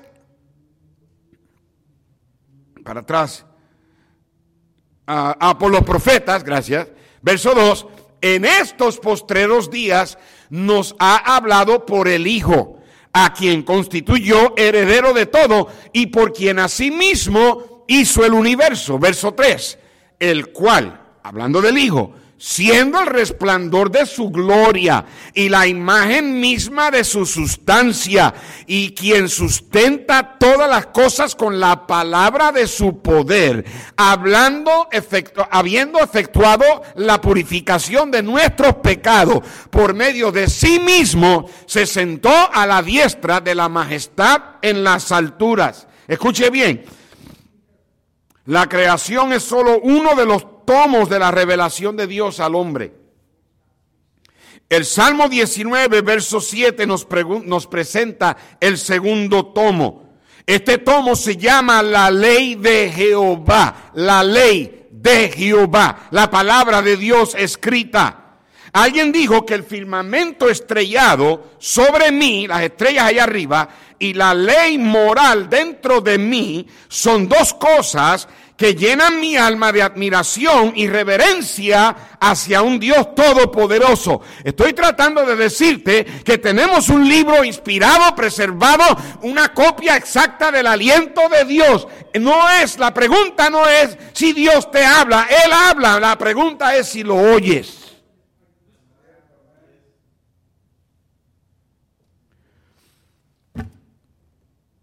para 2.85 3.01
atrás, 3.01 3.47
a, 5.07 5.57
por 5.59 5.73
los 5.73 5.83
profetas, 5.83 6.45
gracias, 6.45 6.89
verso 7.23 7.55
2, 7.55 7.87
en 8.21 8.45
estos 8.45 8.99
postreros 8.99 9.71
días 9.71 10.19
nos 10.51 10.95
ha 10.99 11.37
hablado 11.37 11.87
por 11.87 12.07
el 12.07 12.27
Hijo, 12.27 12.78
a 13.25 13.33
quien 13.33 13.63
constituyó 13.63 14.55
heredero 14.57 15.13
de 15.13 15.27
todo 15.27 15.69
y 15.93 16.07
por 16.07 16.33
quien 16.33 16.61
asimismo 16.61 17.85
hizo 17.89 18.25
el 18.25 18.33
universo. 18.33 18.99
Verso 18.99 19.35
3, 19.35 19.79
el 20.21 20.53
cual, 20.53 21.01
hablando 21.23 21.61
del 21.61 21.79
Hijo, 21.79 22.13
siendo 22.39 23.01
el 23.01 23.07
resplandor 23.07 23.91
de 23.91 24.07
su 24.07 24.31
gloria 24.31 25.05
y 25.35 25.49
la 25.49 25.67
imagen 25.67 26.41
misma 26.41 26.91
de 26.91 27.03
su 27.03 27.27
sustancia, 27.27 28.33
y 28.67 28.93
quien 28.95 29.29
sustenta 29.29 30.39
todas 30.39 30.71
las 30.71 30.87
cosas 30.87 31.35
con 31.35 31.59
la 31.59 31.87
palabra 31.87 32.53
de 32.53 32.69
su 32.69 33.03
poder, 33.03 33.65
hablando, 33.97 34.89
habiendo 35.51 35.99
efectuado 35.99 36.65
la 36.95 37.21
purificación 37.21 38.11
de 38.11 38.23
nuestros 38.23 38.77
pecados 38.77 39.41
por 39.71 39.95
medio 39.95 40.31
de 40.31 40.49
sí 40.49 40.79
mismo, 40.79 41.51
se 41.67 41.87
sentó 41.87 42.31
a 42.53 42.67
la 42.67 42.83
diestra 42.83 43.41
de 43.41 43.55
la 43.55 43.69
majestad 43.69 44.43
en 44.63 44.85
las 44.85 45.11
alturas. 45.11 45.89
Escuche 46.07 46.51
bien, 46.51 46.85
la 48.47 48.69
creación 48.69 49.33
es 49.33 49.43
solo 49.43 49.81
uno 49.83 50.15
de 50.15 50.25
los 50.25 50.58
tomos 50.69 51.09
de 51.09 51.19
la 51.19 51.31
revelación 51.31 51.97
de 51.97 52.07
Dios 52.07 52.41
al 52.41 52.55
hombre. 52.55 52.93
El 54.69 54.85
Salmo 54.85 55.27
19, 55.27 56.03
verso 56.03 56.43
7 56.43 56.87
nos, 56.87 57.07
nos 57.47 57.67
presenta 57.67 58.37
el 58.61 58.77
segundo 58.77 59.47
tomo. 59.47 60.19
Este 60.45 60.77
tomo 60.77 61.17
se 61.17 61.39
llama 61.39 61.83
la 61.83 62.11
ley 62.11 62.55
de 62.57 62.93
Jehová, 62.93 63.93
la 63.95 64.23
ley 64.23 64.89
de 64.91 65.31
Jehová, 65.31 66.09
la 66.11 66.31
palabra 66.31 66.83
de 66.83 66.99
Dios 66.99 67.35
escrita. 67.35 68.37
Alguien 68.75 69.11
dijo 69.11 69.47
que 69.47 69.55
el 69.55 69.65
firmamento 69.65 70.51
estrellado 70.51 71.53
sobre 71.59 72.13
mí, 72.13 72.47
las 72.47 72.61
estrellas 72.61 73.05
allá 73.05 73.25
arriba, 73.25 73.71
y 73.99 74.13
la 74.13 74.35
ley 74.35 74.77
moral 74.77 75.49
dentro 75.49 76.03
de 76.03 76.19
mí 76.19 76.67
son 76.89 77.27
dos 77.27 77.55
cosas 77.55 78.29
que 78.59 78.75
llenan 78.75 79.21
mi 79.21 79.37
alma 79.37 79.71
de 79.71 79.83
admiración 79.83 80.73
y 80.75 80.89
reverencia 80.89 81.95
hacia 82.19 82.61
un 82.61 82.81
Dios 82.81 83.15
todopoderoso. 83.15 84.21
Estoy 84.43 84.73
tratando 84.73 85.25
de 85.25 85.37
decirte 85.37 86.05
que 86.05 86.39
tenemos 86.39 86.89
un 86.89 87.09
libro 87.09 87.45
inspirado, 87.45 88.17
preservado, 88.17 88.85
una 89.23 89.55
copia 89.55 89.97
exacta 89.97 90.51
del 90.51 90.67
aliento 90.67 91.21
de 91.29 91.45
Dios. 91.45 91.87
No 92.19 92.51
es, 92.51 92.79
la 92.79 92.93
pregunta 92.93 93.49
no 93.49 93.65
es 93.65 93.97
si 94.13 94.33
Dios 94.33 94.69
te 94.73 94.85
habla, 94.85 95.29
Él 95.31 95.53
habla, 95.53 96.01
la 96.01 96.19
pregunta 96.19 96.75
es 96.75 96.89
si 96.89 97.05
lo 97.05 97.15
oyes. 97.15 97.85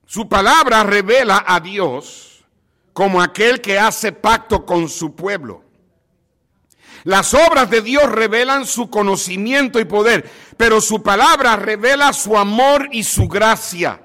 Su 0.05 0.29
palabra 0.29 0.81
revela 0.83 1.43
a 1.45 1.59
Dios 1.59 2.35
como 2.95 3.21
aquel 3.21 3.60
que 3.60 3.77
hace 3.77 4.13
pacto 4.13 4.65
con 4.65 4.88
su 4.88 5.15
pueblo. 5.15 5.65
Las 7.03 7.34
obras 7.34 7.69
de 7.69 7.81
Dios 7.81 8.10
revelan 8.10 8.65
su 8.65 8.89
conocimiento 8.89 9.81
y 9.81 9.84
poder, 9.86 10.31
pero 10.55 10.79
su 10.79 11.03
palabra 11.03 11.58
revela 11.58 12.13
su 12.13 12.38
amor 12.38 12.88
y 12.93 13.03
su 13.03 13.27
gracia. 13.27 14.01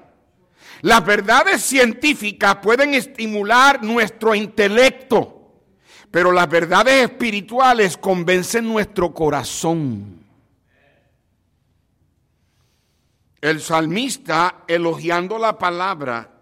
Las 0.81 1.05
verdades 1.05 1.61
científicas 1.61 2.57
pueden 2.57 2.93
estimular 2.93 3.81
nuestro 3.81 4.35
intelecto, 4.35 5.53
pero 6.11 6.33
las 6.33 6.49
verdades 6.49 7.09
espirituales 7.09 7.95
convencen 7.95 8.67
nuestro 8.67 9.13
corazón. 9.13 10.25
El 13.39 13.61
salmista, 13.61 14.65
elogiando 14.67 15.39
la 15.39 15.57
palabra, 15.57 16.40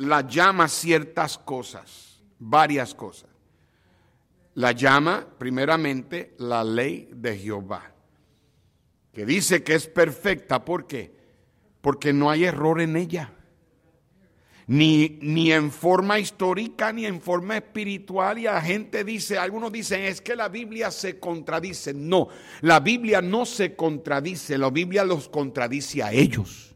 la 0.00 0.26
llama 0.26 0.66
ciertas 0.66 1.36
cosas, 1.36 2.22
varias 2.38 2.94
cosas. 2.94 3.28
La 4.54 4.72
llama 4.72 5.26
primeramente 5.38 6.34
la 6.38 6.64
ley 6.64 7.10
de 7.12 7.36
Jehová, 7.36 7.92
que 9.12 9.26
dice 9.26 9.62
que 9.62 9.74
es 9.74 9.86
perfecta. 9.86 10.64
¿Por 10.64 10.86
qué? 10.86 11.14
Porque 11.82 12.12
no 12.12 12.30
hay 12.30 12.44
error 12.44 12.80
en 12.80 12.96
ella. 12.96 13.32
Ni, 14.66 15.18
ni, 15.20 15.50
en 15.50 15.72
forma 15.72 16.20
histórica 16.20 16.92
ni 16.92 17.04
en 17.04 17.20
forma 17.20 17.56
espiritual. 17.56 18.38
Y 18.38 18.42
la 18.44 18.62
gente 18.62 19.02
dice, 19.02 19.36
algunos 19.36 19.72
dicen, 19.72 20.02
es 20.02 20.20
que 20.20 20.36
la 20.36 20.48
Biblia 20.48 20.92
se 20.92 21.18
contradice. 21.18 21.92
No, 21.92 22.28
la 22.60 22.78
Biblia 22.78 23.20
no 23.20 23.44
se 23.44 23.74
contradice, 23.74 24.56
la 24.56 24.70
Biblia 24.70 25.04
los 25.04 25.28
contradice 25.28 26.04
a 26.04 26.12
ellos. 26.12 26.69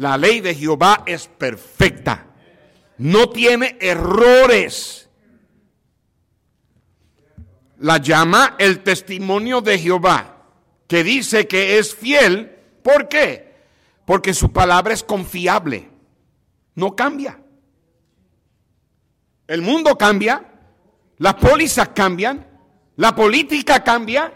La 0.00 0.16
ley 0.16 0.40
de 0.40 0.54
Jehová 0.54 1.02
es 1.04 1.28
perfecta. 1.28 2.24
No 2.96 3.28
tiene 3.28 3.76
errores. 3.78 5.10
La 7.80 7.98
llama 7.98 8.56
el 8.58 8.82
testimonio 8.82 9.60
de 9.60 9.78
Jehová, 9.78 10.46
que 10.88 11.04
dice 11.04 11.46
que 11.46 11.78
es 11.78 11.94
fiel. 11.94 12.50
¿Por 12.82 13.08
qué? 13.08 13.56
Porque 14.06 14.32
su 14.32 14.50
palabra 14.50 14.94
es 14.94 15.04
confiable. 15.04 15.90
No 16.76 16.96
cambia. 16.96 17.38
El 19.46 19.60
mundo 19.60 19.98
cambia, 19.98 20.50
las 21.18 21.34
pólizas 21.34 21.90
cambian, 21.90 22.46
la 22.96 23.14
política 23.14 23.84
cambia, 23.84 24.32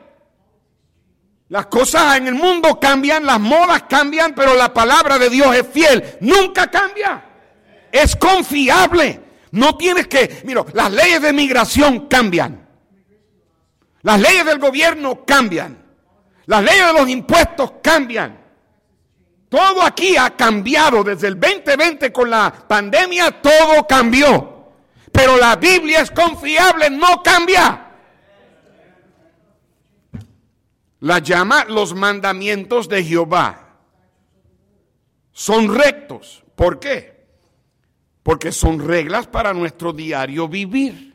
las 1.55 1.67
cosas 1.67 2.17
en 2.17 2.27
el 2.27 2.35
mundo 2.35 2.81
cambian, 2.81 3.25
las 3.25 3.39
modas 3.39 3.85
cambian, 3.89 4.35
pero 4.35 4.57
la 4.57 4.75
palabra 4.75 5.21
de 5.21 5.31
Dios 5.31 5.55
es 5.55 5.65
fiel. 5.69 6.17
Nunca 6.19 6.69
cambia. 6.69 7.25
Es 7.93 8.17
confiable. 8.17 9.21
No 9.53 9.77
tienes 9.77 10.09
que, 10.09 10.43
mira, 10.45 10.65
las 10.73 10.91
leyes 10.91 11.23
de 11.23 11.33
migración 11.33 12.09
cambian. 12.09 12.69
Las 14.03 14.21
leyes 14.21 14.45
del 14.45 14.59
gobierno 14.59 15.25
cambian. 15.25 15.79
Las 16.47 16.65
leyes 16.65 16.89
de 16.89 16.93
los 16.93 17.09
impuestos 17.09 17.75
cambian. 17.81 18.37
Todo 19.49 19.81
aquí 19.85 20.17
ha 20.17 20.31
cambiado 20.31 21.05
desde 21.05 21.29
el 21.29 21.39
2020 21.39 22.13
con 22.13 22.31
la 22.31 22.53
pandemia, 22.67 23.31
todo 23.41 23.87
cambió. 23.87 24.73
Pero 25.13 25.37
la 25.37 25.55
Biblia 25.55 26.01
es 26.01 26.11
confiable, 26.11 26.91
no 26.91 27.23
cambia. 27.23 27.84
La 31.05 31.19
llama 31.19 31.67
los 31.67 31.95
mandamientos 31.95 32.89
de 32.89 33.05
Jehová. 33.05 33.77
Son 35.33 35.75
rectos. 35.75 36.43
¿Por 36.55 36.81
qué? 36.81 37.27
Porque 38.23 38.51
son 38.51 38.83
reglas 38.83 39.27
para 39.27 39.53
nuestro 39.53 39.93
diario 39.93 40.49
vivir. 40.49 41.15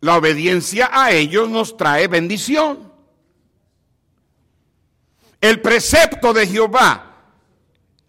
La 0.00 0.16
obediencia 0.16 0.90
a 0.92 1.12
ellos 1.12 1.48
nos 1.48 1.76
trae 1.76 2.08
bendición. 2.08 2.92
El 5.40 5.60
precepto 5.60 6.32
de 6.32 6.44
Jehová 6.48 7.09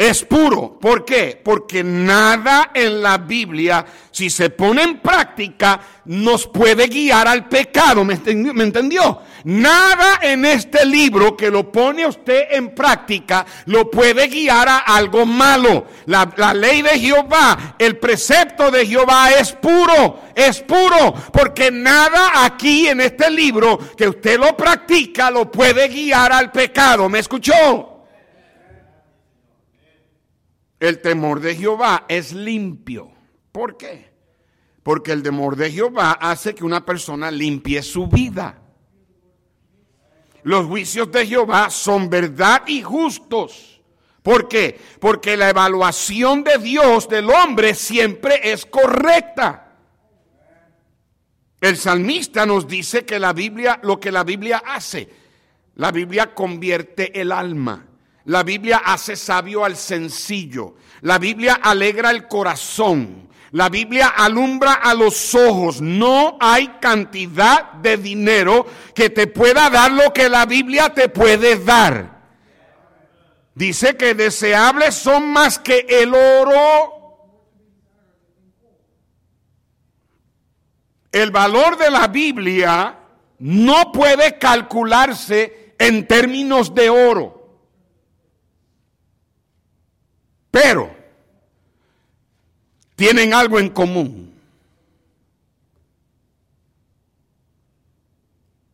es 0.01 0.25
puro. 0.25 0.79
¿Por 0.79 1.05
qué? 1.05 1.39
Porque 1.43 1.83
nada 1.83 2.71
en 2.73 3.03
la 3.03 3.19
Biblia, 3.19 3.85
si 4.09 4.31
se 4.31 4.49
pone 4.49 4.81
en 4.81 4.99
práctica, 4.99 5.79
nos 6.05 6.47
puede 6.47 6.87
guiar 6.87 7.27
al 7.27 7.47
pecado. 7.47 8.03
¿Me 8.03 8.15
entendió? 8.15 9.21
Nada 9.43 10.19
en 10.23 10.43
este 10.45 10.87
libro 10.87 11.37
que 11.37 11.51
lo 11.51 11.71
pone 11.71 12.07
usted 12.07 12.47
en 12.51 12.73
práctica 12.73 13.45
lo 13.65 13.91
puede 13.91 14.27
guiar 14.27 14.67
a 14.69 14.77
algo 14.79 15.27
malo. 15.27 15.85
La, 16.07 16.31
la 16.35 16.55
ley 16.55 16.81
de 16.81 16.99
Jehová, 16.99 17.75
el 17.77 17.97
precepto 17.97 18.71
de 18.71 18.87
Jehová 18.87 19.29
es 19.31 19.51
puro, 19.51 20.19
es 20.33 20.61
puro, 20.61 21.13
porque 21.31 21.69
nada 21.69 22.43
aquí 22.43 22.87
en 22.87 23.01
este 23.01 23.29
libro 23.29 23.77
que 23.95 24.09
usted 24.09 24.39
lo 24.39 24.57
practica 24.57 25.29
lo 25.29 25.51
puede 25.51 25.87
guiar 25.89 26.31
al 26.31 26.51
pecado. 26.51 27.07
¿Me 27.07 27.19
escuchó? 27.19 27.90
El 30.81 30.99
temor 30.99 31.41
de 31.41 31.55
Jehová 31.55 32.05
es 32.07 32.33
limpio. 32.33 33.11
¿Por 33.51 33.77
qué? 33.77 34.09
Porque 34.81 35.11
el 35.11 35.21
temor 35.21 35.55
de 35.55 35.71
Jehová 35.71 36.13
hace 36.13 36.55
que 36.55 36.63
una 36.63 36.83
persona 36.83 37.29
limpie 37.29 37.83
su 37.83 38.07
vida. 38.07 38.59
Los 40.41 40.65
juicios 40.65 41.11
de 41.11 41.27
Jehová 41.27 41.69
son 41.69 42.09
verdad 42.09 42.63
y 42.65 42.81
justos. 42.81 43.79
¿Por 44.23 44.47
qué? 44.47 44.81
Porque 44.99 45.37
la 45.37 45.51
evaluación 45.51 46.43
de 46.43 46.57
Dios 46.57 47.07
del 47.07 47.29
hombre 47.29 47.75
siempre 47.75 48.51
es 48.51 48.65
correcta. 48.65 49.77
El 51.59 51.77
salmista 51.77 52.47
nos 52.47 52.67
dice 52.67 53.05
que 53.05 53.19
la 53.19 53.33
Biblia, 53.33 53.79
lo 53.83 53.99
que 53.99 54.11
la 54.11 54.23
Biblia 54.23 54.63
hace, 54.65 55.07
la 55.75 55.91
Biblia 55.91 56.33
convierte 56.33 57.21
el 57.21 57.31
alma. 57.31 57.85
La 58.25 58.43
Biblia 58.43 58.81
hace 58.85 59.15
sabio 59.15 59.65
al 59.65 59.75
sencillo. 59.75 60.75
La 61.01 61.17
Biblia 61.17 61.59
alegra 61.61 62.11
el 62.11 62.27
corazón. 62.27 63.29
La 63.51 63.67
Biblia 63.67 64.07
alumbra 64.07 64.73
a 64.73 64.93
los 64.93 65.33
ojos. 65.35 65.81
No 65.81 66.37
hay 66.39 66.67
cantidad 66.79 67.73
de 67.73 67.97
dinero 67.97 68.65
que 68.93 69.09
te 69.09 69.27
pueda 69.27 69.69
dar 69.69 69.91
lo 69.91 70.13
que 70.13 70.29
la 70.29 70.45
Biblia 70.45 70.93
te 70.93 71.09
puede 71.09 71.57
dar. 71.57 72.21
Dice 73.55 73.97
que 73.97 74.13
deseables 74.13 74.95
son 74.95 75.31
más 75.31 75.59
que 75.59 75.85
el 75.89 76.13
oro. 76.13 76.97
El 81.11 81.31
valor 81.31 81.77
de 81.77 81.91
la 81.91 82.07
Biblia 82.07 82.99
no 83.39 83.91
puede 83.91 84.37
calcularse 84.37 85.73
en 85.77 86.07
términos 86.07 86.73
de 86.73 86.89
oro. 86.89 87.40
Pero 90.51 90.93
tienen 92.95 93.33
algo 93.33 93.57
en 93.57 93.69
común. 93.69 94.31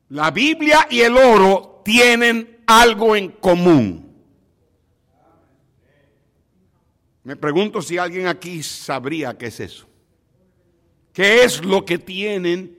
La 0.10 0.32
Biblia 0.32 0.88
y 0.90 1.02
el 1.02 1.16
oro 1.16 1.82
tienen 1.86 2.62
algo 2.66 3.16
en 3.16 3.30
común. 3.30 4.08
Me 7.24 7.36
pregunto 7.36 7.82
si 7.82 7.98
alguien 7.98 8.28
aquí 8.28 8.64
sabría 8.64 9.38
qué 9.38 9.48
es 9.48 9.60
eso. 9.60 9.88
¿Qué 11.12 11.44
es 11.44 11.64
lo 11.64 11.84
que 11.84 11.98
tienen 11.98 12.78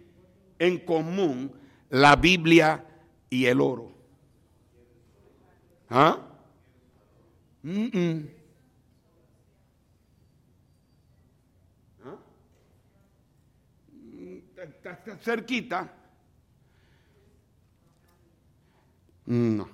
en 0.58 0.78
común 0.78 1.52
la 1.90 2.16
Biblia 2.16 2.84
y 3.28 3.44
el 3.46 3.60
oro? 3.60 3.92
¿Ah? 5.90 6.18
Cerquita. 15.16 15.92
No. 19.26 19.68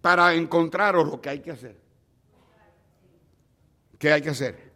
Para 0.00 0.34
encontrar 0.34 0.94
lo 0.94 1.20
que 1.20 1.28
hay 1.28 1.40
que 1.40 1.50
hacer. 1.50 1.80
¿Qué 3.98 4.12
hay 4.12 4.22
que 4.22 4.30
hacer? 4.30 4.72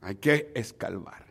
Hay 0.00 0.16
que 0.16 0.52
escalvar. 0.54 1.26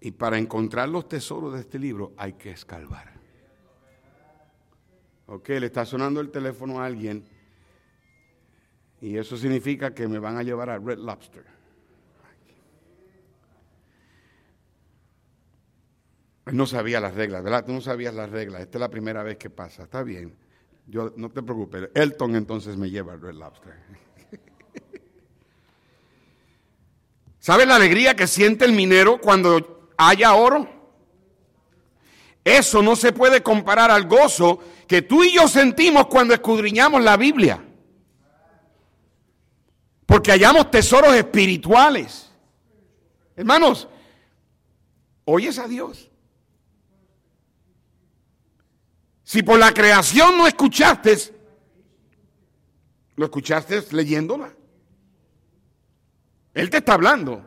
Y 0.00 0.10
para 0.10 0.38
encontrar 0.38 0.88
los 0.88 1.08
tesoros 1.08 1.54
de 1.54 1.60
este 1.60 1.78
libro 1.78 2.12
hay 2.16 2.32
que 2.34 2.50
escalvar. 2.50 3.12
Ok, 5.26 5.48
le 5.50 5.66
está 5.66 5.86
sonando 5.86 6.20
el 6.20 6.30
teléfono 6.30 6.80
a 6.80 6.86
alguien 6.86 7.24
y 9.02 9.18
eso 9.18 9.36
significa 9.36 9.92
que 9.92 10.06
me 10.06 10.20
van 10.20 10.36
a 10.36 10.44
llevar 10.44 10.70
a 10.70 10.78
Red 10.78 10.98
Lobster. 10.98 11.44
No 16.46 16.66
sabía 16.66 17.00
las 17.00 17.14
reglas, 17.14 17.42
¿verdad? 17.42 17.66
Tú 17.66 17.72
no 17.72 17.80
sabías 17.80 18.14
las 18.14 18.30
reglas. 18.30 18.60
Esta 18.60 18.78
es 18.78 18.80
la 18.80 18.90
primera 18.90 19.24
vez 19.24 19.38
que 19.38 19.50
pasa. 19.50 19.82
Está 19.82 20.04
bien. 20.04 20.36
Yo, 20.86 21.12
no 21.16 21.30
te 21.30 21.42
preocupes. 21.42 21.88
Elton 21.94 22.36
entonces 22.36 22.76
me 22.76 22.90
lleva 22.90 23.14
a 23.14 23.16
Red 23.16 23.34
Lobster. 23.34 23.74
¿Sabes 27.40 27.66
la 27.66 27.74
alegría 27.74 28.14
que 28.14 28.28
siente 28.28 28.64
el 28.64 28.72
minero 28.72 29.20
cuando 29.20 29.90
haya 29.96 30.34
oro? 30.34 30.68
Eso 32.44 32.82
no 32.82 32.94
se 32.94 33.12
puede 33.12 33.42
comparar 33.42 33.90
al 33.90 34.06
gozo 34.06 34.60
que 34.86 35.02
tú 35.02 35.24
y 35.24 35.34
yo 35.34 35.48
sentimos 35.48 36.06
cuando 36.06 36.34
escudriñamos 36.34 37.02
la 37.02 37.16
Biblia 37.16 37.64
porque 40.12 40.30
hallamos 40.30 40.70
tesoros 40.70 41.14
espirituales. 41.14 42.30
Hermanos, 43.34 43.88
oyes 45.24 45.58
a 45.58 45.66
Dios. 45.66 46.10
Si 49.22 49.42
por 49.42 49.58
la 49.58 49.72
creación 49.72 50.36
no 50.36 50.46
escuchaste, 50.46 51.16
lo 53.16 53.24
escuchaste 53.24 53.82
leyéndola. 53.92 54.54
Él 56.52 56.68
te 56.68 56.76
está 56.76 56.92
hablando. 56.92 57.46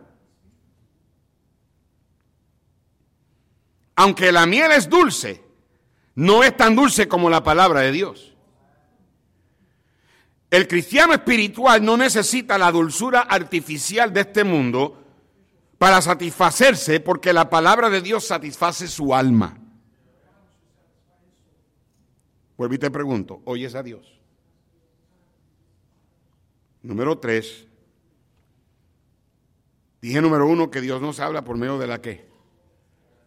Aunque 3.95 4.31
la 4.31 4.47
miel 4.47 4.71
es 4.71 4.89
dulce, 4.89 5.43
no 6.15 6.43
es 6.43 6.57
tan 6.57 6.75
dulce 6.75 7.07
como 7.07 7.29
la 7.29 7.43
palabra 7.43 7.81
de 7.81 7.91
Dios. 7.91 8.34
El 10.55 10.69
cristiano 10.69 11.11
espiritual 11.11 11.83
no 11.83 11.97
necesita 11.97 12.57
la 12.57 12.71
dulzura 12.71 13.19
artificial 13.23 14.13
de 14.13 14.21
este 14.21 14.45
mundo 14.45 15.03
para 15.77 16.01
satisfacerse 16.01 17.01
porque 17.01 17.33
la 17.33 17.49
palabra 17.49 17.89
de 17.89 17.99
Dios 17.99 18.25
satisface 18.25 18.87
su 18.87 19.13
alma. 19.13 19.59
Vuelvo 22.55 22.73
y 22.73 22.77
te 22.77 22.89
pregunto, 22.89 23.41
¿oyes 23.43 23.75
a 23.75 23.83
Dios? 23.83 24.17
Número 26.83 27.19
tres, 27.19 27.67
dije 30.01 30.21
número 30.21 30.47
uno 30.47 30.71
que 30.71 30.79
Dios 30.79 31.01
nos 31.01 31.19
habla 31.19 31.43
por 31.43 31.57
medio 31.57 31.77
de 31.77 31.87
la 31.87 32.01
qué? 32.01 32.29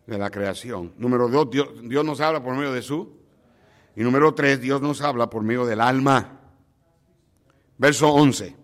De 0.07 0.17
la 0.17 0.31
creación. 0.31 0.95
Número 0.97 1.29
dos, 1.29 1.51
Dios, 1.51 1.69
Dios 1.83 2.07
nos 2.07 2.23
habla 2.23 2.43
por 2.43 2.55
medio 2.55 2.73
de 2.73 2.81
su. 2.81 3.19
Y 3.97 4.03
número 4.03 4.33
tres, 4.33 4.63
Dios 4.63 4.81
nos 4.81 5.03
habla 5.03 5.29
por 5.29 5.43
medio 5.43 5.67
del 5.67 5.83
alma. 5.83 6.38
Verso 7.79 8.09
11. 8.13 8.57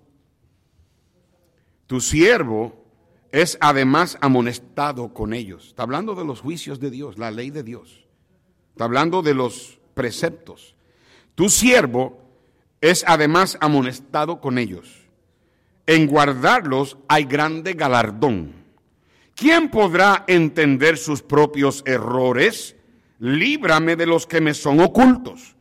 Tu 1.87 2.01
siervo 2.01 2.85
es 3.31 3.57
además 3.61 4.19
amonestado 4.21 5.15
con 5.15 5.33
ellos. 5.33 5.69
Está 5.69 5.85
hablando 5.85 6.15
de 6.15 6.25
los 6.25 6.41
juicios 6.41 6.81
de 6.81 6.91
Dios, 6.91 7.19
la 7.19 7.31
ley 7.31 7.51
de 7.51 7.63
Dios. 7.63 8.05
Está 8.73 8.85
hablando 8.85 9.23
de 9.23 9.35
los 9.35 9.79
preceptos. 9.95 10.75
Tu 11.35 11.49
siervo 11.49 12.21
es 12.81 13.05
además 13.07 13.57
amonestado 13.61 14.41
con 14.41 14.59
ellos. 14.59 15.05
En 15.87 16.07
guardarlos 16.07 16.97
hay 17.09 17.25
grande 17.25 17.75
galardón. 17.75 18.53
¿Quién 19.35 19.69
podrá 19.69 20.25
entender 20.27 20.97
sus 20.97 21.23
propios 21.23 21.83
errores? 21.87 22.77
Líbrame 23.19 23.97
de 23.97 24.07
los 24.07 24.27
que 24.27 24.41
me 24.41 24.55
son 24.55 24.81
ocultos. 24.81 25.54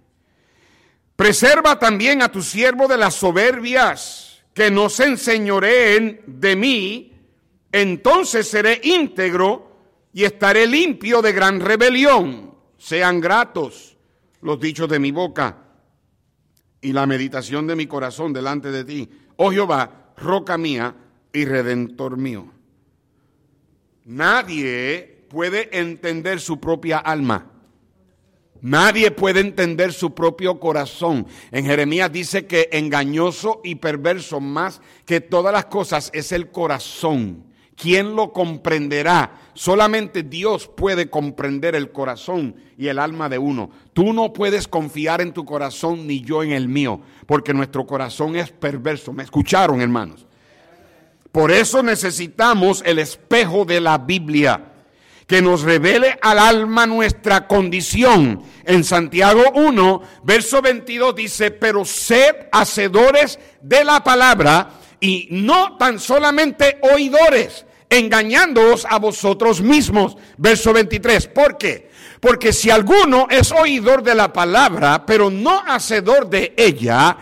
Preserva 1.15 1.77
también 1.77 2.21
a 2.21 2.31
tu 2.31 2.41
siervo 2.41 2.87
de 2.87 2.97
las 2.97 3.15
soberbias, 3.15 4.43
que 4.53 4.71
no 4.71 4.89
se 4.89 5.05
enseñoreen 5.05 6.21
de 6.25 6.55
mí, 6.55 7.13
entonces 7.71 8.47
seré 8.47 8.79
íntegro 8.83 9.71
y 10.13 10.23
estaré 10.23 10.67
limpio 10.67 11.21
de 11.21 11.31
gran 11.31 11.59
rebelión. 11.59 12.53
Sean 12.77 13.19
gratos 13.19 13.97
los 14.41 14.59
dichos 14.59 14.89
de 14.89 14.99
mi 14.99 15.11
boca 15.11 15.57
y 16.81 16.91
la 16.91 17.07
meditación 17.07 17.65
de 17.65 17.75
mi 17.75 17.87
corazón 17.87 18.33
delante 18.33 18.69
de 18.71 18.83
ti, 18.83 19.09
oh 19.37 19.51
Jehová, 19.51 20.13
roca 20.17 20.57
mía 20.57 20.95
y 21.31 21.45
redentor 21.45 22.17
mío. 22.17 22.51
Nadie 24.05 25.25
puede 25.29 25.79
entender 25.79 26.41
su 26.41 26.59
propia 26.59 26.99
alma. 26.99 27.52
Nadie 28.63 29.11
puede 29.11 29.41
entender 29.41 29.91
su 29.91 30.15
propio 30.15 30.57
corazón. 30.57 31.27
En 31.51 31.65
Jeremías 31.65 32.09
dice 32.09 32.47
que 32.47 32.69
engañoso 32.71 33.59
y 33.61 33.75
perverso 33.75 34.39
más 34.39 34.79
que 35.05 35.19
todas 35.19 35.51
las 35.51 35.65
cosas 35.65 36.09
es 36.13 36.31
el 36.31 36.49
corazón. 36.49 37.43
¿Quién 37.75 38.15
lo 38.15 38.31
comprenderá? 38.31 39.37
Solamente 39.53 40.23
Dios 40.23 40.69
puede 40.69 41.09
comprender 41.09 41.75
el 41.75 41.91
corazón 41.91 42.55
y 42.77 42.87
el 42.87 42.99
alma 42.99 43.27
de 43.27 43.37
uno. 43.37 43.69
Tú 43.91 44.13
no 44.13 44.31
puedes 44.31 44.69
confiar 44.69 45.19
en 45.19 45.33
tu 45.33 45.43
corazón 45.43 46.07
ni 46.07 46.21
yo 46.21 46.41
en 46.41 46.53
el 46.53 46.69
mío, 46.69 47.01
porque 47.25 47.53
nuestro 47.53 47.85
corazón 47.85 48.37
es 48.37 48.49
perverso. 48.51 49.11
¿Me 49.11 49.23
escucharon, 49.23 49.81
hermanos? 49.81 50.25
Por 51.33 51.51
eso 51.51 51.83
necesitamos 51.83 52.81
el 52.85 52.99
espejo 52.99 53.65
de 53.65 53.81
la 53.81 53.97
Biblia 53.97 54.72
que 55.27 55.41
nos 55.41 55.61
revele 55.61 56.17
al 56.21 56.39
alma 56.39 56.85
nuestra 56.85 57.47
condición. 57.47 58.43
En 58.65 58.83
Santiago 58.83 59.43
1, 59.55 60.01
verso 60.23 60.61
22 60.61 61.15
dice, 61.15 61.51
pero 61.51 61.85
sed 61.85 62.47
hacedores 62.51 63.39
de 63.61 63.83
la 63.83 64.03
palabra 64.03 64.69
y 64.99 65.27
no 65.31 65.77
tan 65.77 65.99
solamente 65.99 66.79
oidores, 66.81 67.65
engañándoos 67.89 68.85
a 68.89 68.99
vosotros 68.99 69.61
mismos. 69.61 70.17
Verso 70.37 70.73
23, 70.73 71.27
¿por 71.27 71.57
qué? 71.57 71.89
Porque 72.19 72.53
si 72.53 72.69
alguno 72.69 73.27
es 73.29 73.51
oidor 73.51 74.01
de 74.01 74.15
la 74.15 74.31
palabra, 74.31 75.05
pero 75.05 75.29
no 75.29 75.61
hacedor 75.67 76.29
de 76.29 76.53
ella, 76.57 77.17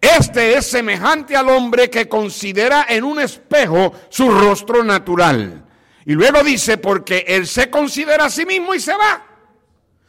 Este 0.00 0.56
es 0.56 0.66
semejante 0.66 1.36
al 1.36 1.50
hombre 1.50 1.90
que 1.90 2.08
considera 2.08 2.86
en 2.88 3.04
un 3.04 3.20
espejo 3.20 3.92
su 4.08 4.30
rostro 4.30 4.82
natural. 4.82 5.64
Y 6.10 6.14
luego 6.14 6.42
dice, 6.42 6.76
porque 6.76 7.24
él 7.28 7.46
se 7.46 7.70
considera 7.70 8.24
a 8.24 8.30
sí 8.30 8.44
mismo 8.44 8.74
y 8.74 8.80
se 8.80 8.92
va. 8.92 9.24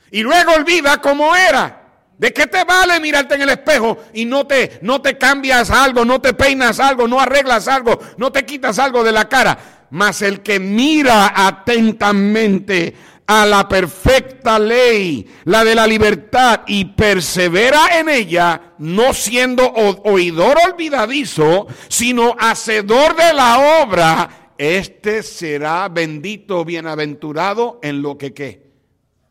Y 0.09 0.23
luego 0.23 0.53
olvida 0.53 0.97
cómo 0.99 1.35
era. 1.35 2.07
¿De 2.17 2.33
qué 2.33 2.47
te 2.47 2.63
vale 2.63 2.99
mirarte 2.99 3.35
en 3.35 3.43
el 3.43 3.49
espejo 3.49 3.99
y 4.11 4.25
no 4.25 4.47
te, 4.47 4.79
no 4.81 4.99
te 4.99 5.19
cambias 5.19 5.69
algo, 5.69 6.03
no 6.03 6.19
te 6.19 6.33
peinas 6.33 6.79
algo, 6.79 7.07
no 7.07 7.19
arreglas 7.19 7.67
algo, 7.67 7.99
no 8.17 8.31
te 8.31 8.47
quitas 8.47 8.79
algo 8.79 9.03
de 9.03 9.11
la 9.11 9.29
cara? 9.29 9.87
Mas 9.91 10.23
el 10.23 10.41
que 10.41 10.59
mira 10.59 11.33
atentamente 11.35 12.95
a 13.27 13.45
la 13.45 13.69
perfecta 13.69 14.57
ley, 14.57 15.31
la 15.43 15.63
de 15.63 15.75
la 15.75 15.85
libertad, 15.85 16.61
y 16.65 16.85
persevera 16.85 17.99
en 17.99 18.09
ella, 18.09 18.73
no 18.79 19.13
siendo 19.13 19.71
oidor 19.71 20.57
olvidadizo, 20.67 21.67
sino 21.89 22.35
hacedor 22.39 23.15
de 23.15 23.33
la 23.33 23.83
obra, 23.83 24.40
este 24.61 25.23
será 25.23 25.89
bendito, 25.89 26.63
bienaventurado 26.63 27.79
en 27.81 28.03
lo 28.03 28.15
que 28.19 28.31
¿qué? 28.31 28.71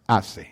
hace. 0.09 0.51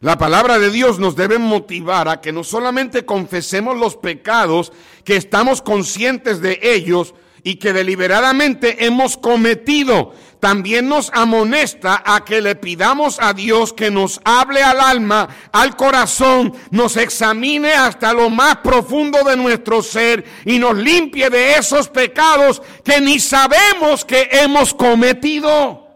La 0.00 0.18
palabra 0.18 0.58
de 0.58 0.70
Dios 0.70 0.98
nos 0.98 1.16
debe 1.16 1.38
motivar 1.38 2.10
a 2.10 2.20
que 2.20 2.30
no 2.30 2.44
solamente 2.44 3.06
confesemos 3.06 3.78
los 3.78 3.96
pecados, 3.96 4.70
que 5.02 5.16
estamos 5.16 5.62
conscientes 5.62 6.42
de 6.42 6.60
ellos 6.62 7.14
y 7.42 7.54
que 7.54 7.72
deliberadamente 7.72 8.84
hemos 8.84 9.16
cometido, 9.16 10.12
también 10.40 10.88
nos 10.88 11.10
amonesta 11.12 12.02
a 12.04 12.24
que 12.24 12.40
le 12.40 12.54
pidamos 12.54 13.18
a 13.20 13.32
Dios 13.32 13.72
que 13.72 13.90
nos 13.90 14.20
hable 14.24 14.62
al 14.62 14.80
alma, 14.80 15.28
al 15.52 15.76
corazón, 15.76 16.54
nos 16.70 16.96
examine 16.96 17.72
hasta 17.72 18.12
lo 18.12 18.30
más 18.30 18.58
profundo 18.58 19.24
de 19.24 19.36
nuestro 19.36 19.82
ser 19.82 20.24
y 20.44 20.58
nos 20.58 20.76
limpie 20.76 21.28
de 21.30 21.54
esos 21.54 21.88
pecados 21.88 22.62
que 22.84 23.00
ni 23.00 23.18
sabemos 23.18 24.04
que 24.04 24.28
hemos 24.30 24.74
cometido. 24.74 25.86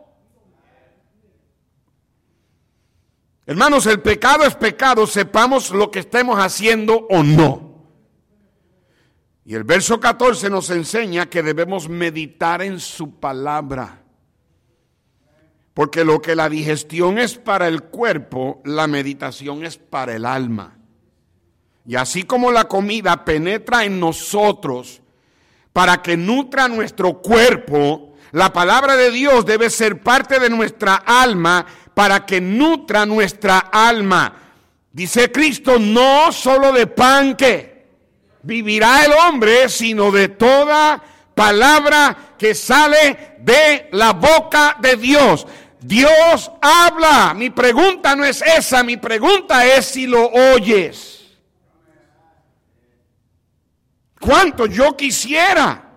Hermanos, 3.45 3.87
el 3.87 4.01
pecado 4.01 4.45
es 4.45 4.55
pecado, 4.55 5.07
sepamos 5.07 5.71
lo 5.71 5.91
que 5.91 5.99
estemos 5.99 6.39
haciendo 6.39 7.07
o 7.11 7.23
no. 7.23 7.73
Y 9.45 9.55
el 9.55 9.65
verso 9.65 9.99
14 9.99 10.49
nos 10.49 10.71
enseña 10.71 11.27
que 11.27 11.43
debemos 11.43 11.89
meditar 11.89 12.63
en 12.63 12.79
su 12.79 13.19
palabra. 13.19 14.02
Porque 15.75 16.05
lo 16.05 16.21
que 16.21 16.37
la 16.37 16.49
digestión 16.49 17.19
es 17.19 17.39
para 17.39 17.69
el 17.69 17.83
cuerpo, 17.85 18.61
la 18.65 18.87
meditación 18.87 19.65
es 19.65 19.79
para 19.79 20.15
el 20.15 20.27
alma. 20.27 20.77
Y 21.87 21.97
así 21.97 22.25
como 22.25 22.53
la 22.53 22.65
comida 22.65 23.25
penetra 23.25 23.85
en 23.85 23.99
nosotros 23.99 25.03
para 25.73 26.03
que 26.03 26.17
nutra 26.17 26.69
nuestro 26.69 27.21
cuerpo, 27.21 28.15
la 28.33 28.53
palabra 28.53 28.97
de 28.97 29.11
Dios 29.11 29.45
debe 29.45 29.71
ser 29.71 30.03
parte 30.03 30.39
de 30.39 30.51
nuestra 30.51 30.97
alma 30.97 31.67
para 31.95 32.25
que 32.25 32.41
nutra 32.41 33.07
nuestra 33.07 33.59
alma. 33.59 34.35
Dice 34.93 35.33
Cristo, 35.33 35.79
no 35.79 36.33
solo 36.33 36.73
de 36.73 36.87
pan 36.87 37.35
que 37.35 37.87
vivirá 38.43 39.05
el 39.05 39.13
hombre, 39.13 39.69
sino 39.69 40.11
de 40.11 40.29
toda 40.29 41.03
palabra 41.35 42.35
que 42.39 42.55
sale 42.55 43.37
de 43.41 43.89
la 43.93 44.13
boca 44.13 44.77
de 44.81 44.97
Dios. 44.97 45.47
Dios 45.83 46.51
habla. 46.61 47.35
Mi 47.35 47.51
pregunta 47.51 48.15
no 48.15 48.25
es 48.25 48.43
esa, 48.43 48.83
mi 48.83 48.97
pregunta 48.97 49.67
es 49.67 49.87
si 49.87 50.07
lo 50.07 50.29
oyes. 50.29 51.21
¿Cuánto 54.21 54.67
yo 54.67 54.97
quisiera 54.97 55.91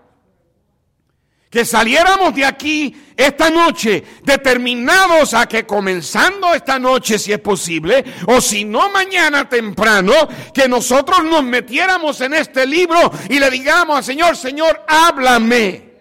que 1.56 1.64
saliéramos 1.64 2.36
de 2.36 2.44
aquí 2.44 2.94
esta 3.16 3.50
noche 3.50 4.04
determinados 4.24 5.34
a 5.34 5.46
que 5.46 5.66
comenzando 5.66 6.54
esta 6.54 6.78
noche, 6.80 7.18
si 7.18 7.32
es 7.32 7.40
posible, 7.40 8.04
o 8.26 8.42
si 8.42 8.66
no 8.66 8.90
mañana 8.90 9.48
temprano, 9.48 10.12
que 10.54 10.68
nosotros 10.68 11.24
nos 11.24 11.44
metiéramos 11.44 12.20
en 12.22 12.34
este 12.34 12.66
libro 12.66 13.12
y 13.30 13.40
le 13.40 13.50
digamos 13.50 13.98
al 13.98 14.04
Señor, 14.04 14.36
Señor, 14.36 14.84
háblame, 14.88 15.94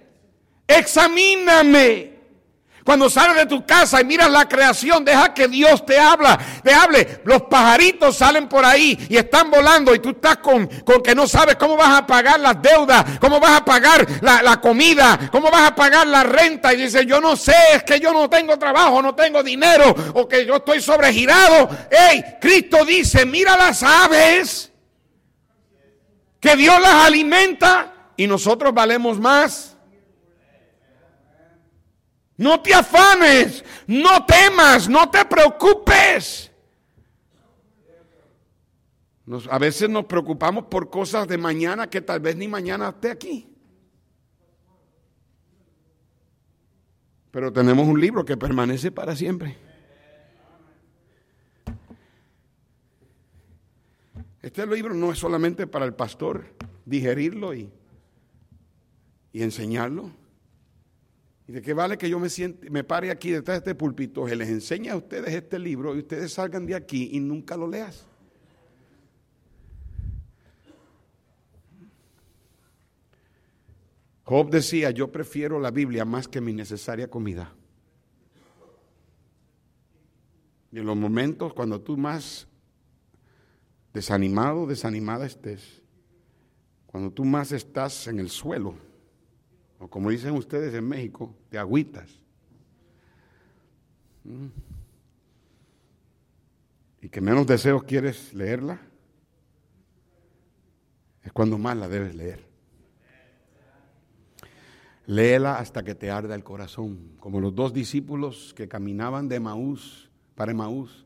examíname. 0.67 2.14
Cuando 2.85 3.09
sales 3.09 3.37
de 3.37 3.47
tu 3.47 3.65
casa 3.65 4.03
y 4.03 4.05
miras 4.05 4.31
la 4.31 4.47
creación, 4.47 5.07
deja 5.07 5.33
que 5.33 5.49
Dios 5.49 5.87
te 5.87 5.99
habla, 5.99 6.39
te 6.63 6.71
hable. 6.71 7.23
Los 7.25 7.43
pajaritos 7.45 8.19
salen 8.19 8.47
por 8.47 8.63
ahí 8.63 9.07
y 9.09 9.17
están 9.17 9.51
volando 9.51 9.95
y 9.95 10.01
tú 10.01 10.11
estás 10.11 10.37
con, 10.37 10.67
con 10.85 11.03
que 11.03 11.15
no 11.15 11.27
sabes 11.27 11.57
cómo 11.57 11.79
vas 11.79 11.99
a 11.99 12.07
pagar 12.07 12.39
las 12.41 12.61
deudas, 12.61 13.19
cómo 13.21 13.41
vas 13.41 13.61
a 13.61 13.65
pagar 13.65 14.07
la, 14.21 14.43
la 14.43 14.61
comida, 14.61 15.31
cómo 15.33 15.51
vas 15.51 15.71
a 15.71 15.75
pagar 15.75 16.07
la 16.07 16.25
renta. 16.25 16.75
Y 16.75 16.83
dices, 16.83 17.07
yo 17.07 17.23
no 17.23 17.37
sé, 17.37 17.55
es 17.73 17.85
que 17.85 17.99
yo 17.99 18.13
no 18.13 18.29
tengo 18.29 18.59
trabajo, 18.59 19.01
no 19.01 19.15
tengo 19.15 19.43
dinero 19.43 19.95
o 20.13 20.29
que 20.29 20.45
yo 20.45 20.57
estoy 20.57 20.83
sobregirado. 20.83 21.71
Hey, 21.91 22.37
Cristo 22.39 22.85
dice, 22.85 23.25
mira 23.25 23.57
las 23.57 23.83
aves, 23.83 24.71
que 26.39 26.55
Dios 26.55 26.79
las 26.83 27.07
alimenta 27.07 27.95
y 28.15 28.27
nosotros 28.27 28.75
valemos 28.75 29.19
más. 29.19 29.74
No 32.37 32.61
te 32.61 32.75
afanes, 32.75 33.65
no 33.87 34.25
temas, 34.27 34.89
no 34.89 35.09
te 35.11 35.25
preocupes. 35.25 36.51
a 39.51 39.59
veces 39.59 39.89
nos 39.89 40.05
preocupamos 40.05 40.67
por 40.67 40.91
cosas 40.91 41.27
de 41.27 41.39
mañana 41.39 41.89
que 41.89 42.01
tal 42.01 42.21
vez 42.21 42.37
ni 42.37 42.49
mañana 42.49 42.91
esté 42.91 43.11
aquí. 43.11 43.49
Pero 47.31 47.53
tenemos 47.53 47.89
un 47.89 48.01
libro 48.01 48.25
que 48.25 48.37
permanece 48.37 48.93
para 48.93 49.17
siempre. 49.17 49.57
Este 54.43 54.67
libro 54.67 54.93
no 54.93 55.11
es 55.11 55.19
solamente 55.19 55.67
para 55.67 55.87
el 55.87 55.95
pastor 55.95 56.45
digerirlo 56.85 57.55
y, 57.55 57.73
y 59.33 59.43
enseñarlo. 59.43 60.11
¿Y 61.47 61.53
de 61.53 61.63
qué 61.63 61.75
vale 61.75 61.99
que 61.99 62.09
yo 62.09 62.19
me, 62.19 62.31
siente, 62.31 62.71
me 62.71 62.85
pare 62.85 63.11
aquí 63.11 63.31
detrás 63.31 63.57
de 63.57 63.71
este 63.71 63.75
púlpito, 63.75 64.25
que 64.25 64.35
les 64.35 64.49
enseñe 64.49 64.89
a 64.89 64.97
ustedes 64.97 65.35
este 65.35 65.59
libro 65.59 65.95
y 65.95 65.99
ustedes 65.99 66.33
salgan 66.33 66.65
de 66.65 66.75
aquí 66.75 67.11
y 67.13 67.21
nunca 67.21 67.57
lo 67.57 67.69
leas? 67.69 68.07
Job 74.25 74.51
decía, 74.51 74.91
yo 74.91 75.13
prefiero 75.13 75.61
la 75.61 75.71
Biblia 75.71 76.07
más 76.07 76.29
que 76.29 76.41
mi 76.41 76.55
necesaria 76.55 77.11
comida. 77.11 77.53
Y 80.73 80.79
en 80.79 80.87
los 80.87 80.97
momentos 80.97 81.53
cuando 81.53 81.83
tú 81.83 81.99
más 81.99 82.49
desanimado, 83.93 84.67
desanimada 84.67 85.27
estés, 85.27 85.83
cuando 86.87 87.13
tú 87.13 87.25
más 87.25 87.53
estás 87.53 88.07
en 88.09 88.19
el 88.19 88.31
suelo, 88.31 88.75
como 89.89 90.11
dicen 90.11 90.35
ustedes 90.35 90.75
en 90.75 90.89
México, 90.89 91.35
de 91.51 91.59
agüitas. 91.59 92.11
Mm. 94.25 94.47
Y 97.03 97.09
que 97.09 97.21
menos 97.21 97.47
deseos 97.47 97.85
quieres 97.85 98.33
leerla, 98.33 98.81
es 101.23 101.33
cuando 101.33 101.59
más 101.59 101.77
la 101.77 101.89
debes 101.89 102.15
leer. 102.15 102.45
Léela 105.07 105.59
hasta 105.59 105.83
que 105.83 105.95
te 105.95 106.11
arda 106.11 106.35
el 106.35 106.45
corazón, 106.45 107.17
como 107.21 107.41
los 107.41 107.55
dos 107.55 107.75
discípulos 107.75 108.55
que 108.55 108.69
caminaban 108.69 109.29
de 109.29 109.39
Maús 109.39 110.11
para 110.35 110.55
Maús 110.55 111.05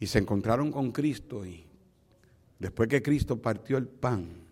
y 0.00 0.08
se 0.08 0.18
encontraron 0.18 0.72
con 0.72 0.90
Cristo 0.90 1.46
y 1.46 1.64
después 2.58 2.88
que 2.88 3.02
Cristo 3.02 3.40
partió 3.40 3.78
el 3.78 3.86
pan 3.86 4.42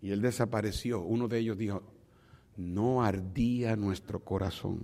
y 0.00 0.12
él 0.12 0.22
desapareció, 0.22 1.00
uno 1.00 1.26
de 1.26 1.38
ellos 1.38 1.58
dijo, 1.58 1.82
no 2.56 3.02
ardía 3.02 3.76
nuestro 3.76 4.20
corazón. 4.20 4.80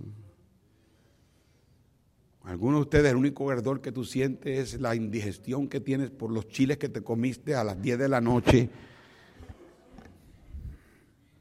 Algunos 2.43 2.79
de 2.79 2.81
ustedes, 2.81 3.11
el 3.11 3.17
único 3.17 3.49
ardor 3.49 3.81
que 3.81 3.91
tú 3.91 4.03
sientes 4.03 4.73
es 4.73 4.81
la 4.81 4.95
indigestión 4.95 5.67
que 5.67 5.79
tienes 5.79 6.09
por 6.09 6.31
los 6.31 6.47
chiles 6.47 6.77
que 6.77 6.89
te 6.89 7.01
comiste 7.01 7.55
a 7.55 7.63
las 7.63 7.81
10 7.81 7.99
de 7.99 8.09
la 8.09 8.19
noche. 8.19 8.69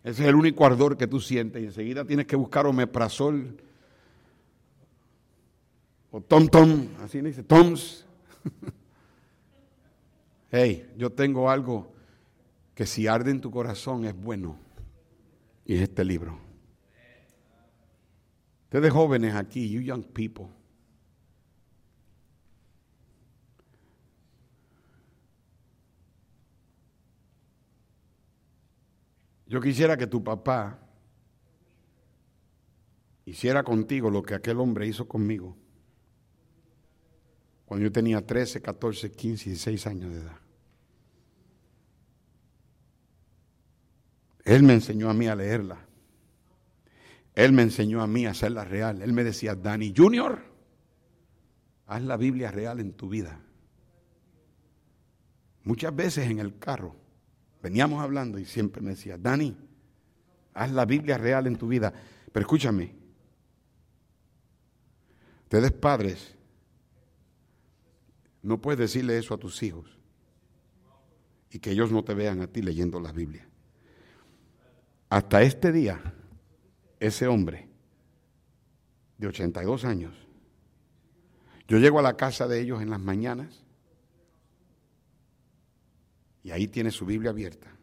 Ese 0.04 0.22
es 0.22 0.28
el 0.28 0.34
único 0.34 0.64
ardor 0.66 0.96
que 0.96 1.06
tú 1.06 1.20
sientes. 1.20 1.62
Y 1.62 1.66
enseguida 1.66 2.04
tienes 2.04 2.26
que 2.26 2.36
buscar 2.36 2.66
omeprazol 2.66 3.56
o 6.10 6.20
tom 6.20 6.48
tom, 6.48 6.88
así 7.02 7.20
dice, 7.20 7.44
toms. 7.44 8.04
hey, 10.50 10.90
yo 10.96 11.10
tengo 11.10 11.50
algo 11.50 11.92
que 12.74 12.84
si 12.84 13.06
arde 13.06 13.30
en 13.30 13.40
tu 13.40 13.50
corazón 13.50 14.04
es 14.04 14.14
bueno 14.14 14.58
y 15.64 15.74
es 15.74 15.82
este 15.82 16.04
libro. 16.04 16.38
Ustedes 18.64 18.92
jóvenes 18.92 19.34
aquí, 19.34 19.68
you 19.68 19.80
young 19.80 20.04
people. 20.04 20.46
Yo 29.46 29.60
quisiera 29.60 29.96
que 29.96 30.06
tu 30.06 30.22
papá 30.22 30.78
hiciera 33.24 33.64
contigo 33.64 34.08
lo 34.08 34.22
que 34.22 34.34
aquel 34.34 34.60
hombre 34.60 34.86
hizo 34.86 35.08
conmigo 35.08 35.56
cuando 37.64 37.84
yo 37.84 37.92
tenía 37.92 38.24
13, 38.24 38.62
14, 38.62 39.12
15, 39.12 39.50
16 39.50 39.86
años 39.86 40.12
de 40.12 40.20
edad. 40.20 40.49
Él 44.44 44.62
me 44.62 44.74
enseñó 44.74 45.10
a 45.10 45.14
mí 45.14 45.26
a 45.26 45.34
leerla. 45.34 45.86
Él 47.34 47.52
me 47.52 47.62
enseñó 47.62 48.02
a 48.02 48.06
mí 48.06 48.26
a 48.26 48.30
hacerla 48.30 48.64
real. 48.64 49.02
Él 49.02 49.12
me 49.12 49.24
decía, 49.24 49.54
Dani 49.54 49.94
Junior, 49.96 50.42
haz 51.86 52.02
la 52.02 52.16
Biblia 52.16 52.50
real 52.50 52.80
en 52.80 52.92
tu 52.92 53.08
vida. 53.08 53.40
Muchas 55.64 55.94
veces 55.94 56.28
en 56.30 56.38
el 56.38 56.58
carro 56.58 56.96
veníamos 57.62 58.02
hablando 58.02 58.38
y 58.38 58.44
siempre 58.44 58.82
me 58.82 58.90
decía, 58.90 59.18
Dani, 59.18 59.56
haz 60.54 60.70
la 60.72 60.84
Biblia 60.84 61.18
real 61.18 61.46
en 61.46 61.56
tu 61.56 61.68
vida. 61.68 61.92
Pero 62.32 62.44
escúchame, 62.44 62.94
ustedes 65.44 65.72
padres, 65.72 66.36
no 68.42 68.60
puedes 68.60 68.78
decirle 68.78 69.18
eso 69.18 69.34
a 69.34 69.38
tus 69.38 69.62
hijos 69.62 69.98
y 71.50 71.58
que 71.58 71.72
ellos 71.72 71.92
no 71.92 72.04
te 72.04 72.14
vean 72.14 72.40
a 72.40 72.46
ti 72.46 72.62
leyendo 72.62 73.00
la 73.00 73.12
Biblia. 73.12 73.49
Hasta 75.10 75.42
este 75.42 75.72
día, 75.72 76.00
ese 77.00 77.26
hombre 77.26 77.68
de 79.18 79.26
82 79.26 79.84
años, 79.84 80.14
yo 81.66 81.78
llego 81.78 81.98
a 81.98 82.02
la 82.02 82.16
casa 82.16 82.46
de 82.46 82.60
ellos 82.60 82.80
en 82.80 82.90
las 82.90 83.00
mañanas 83.00 83.64
y 86.44 86.52
ahí 86.52 86.68
tiene 86.68 86.92
su 86.92 87.04
Biblia 87.04 87.30
abierta, 87.30 87.76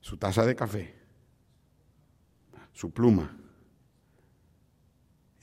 su 0.00 0.18
taza 0.18 0.44
de 0.44 0.54
café, 0.54 0.94
su 2.72 2.90
pluma. 2.90 3.38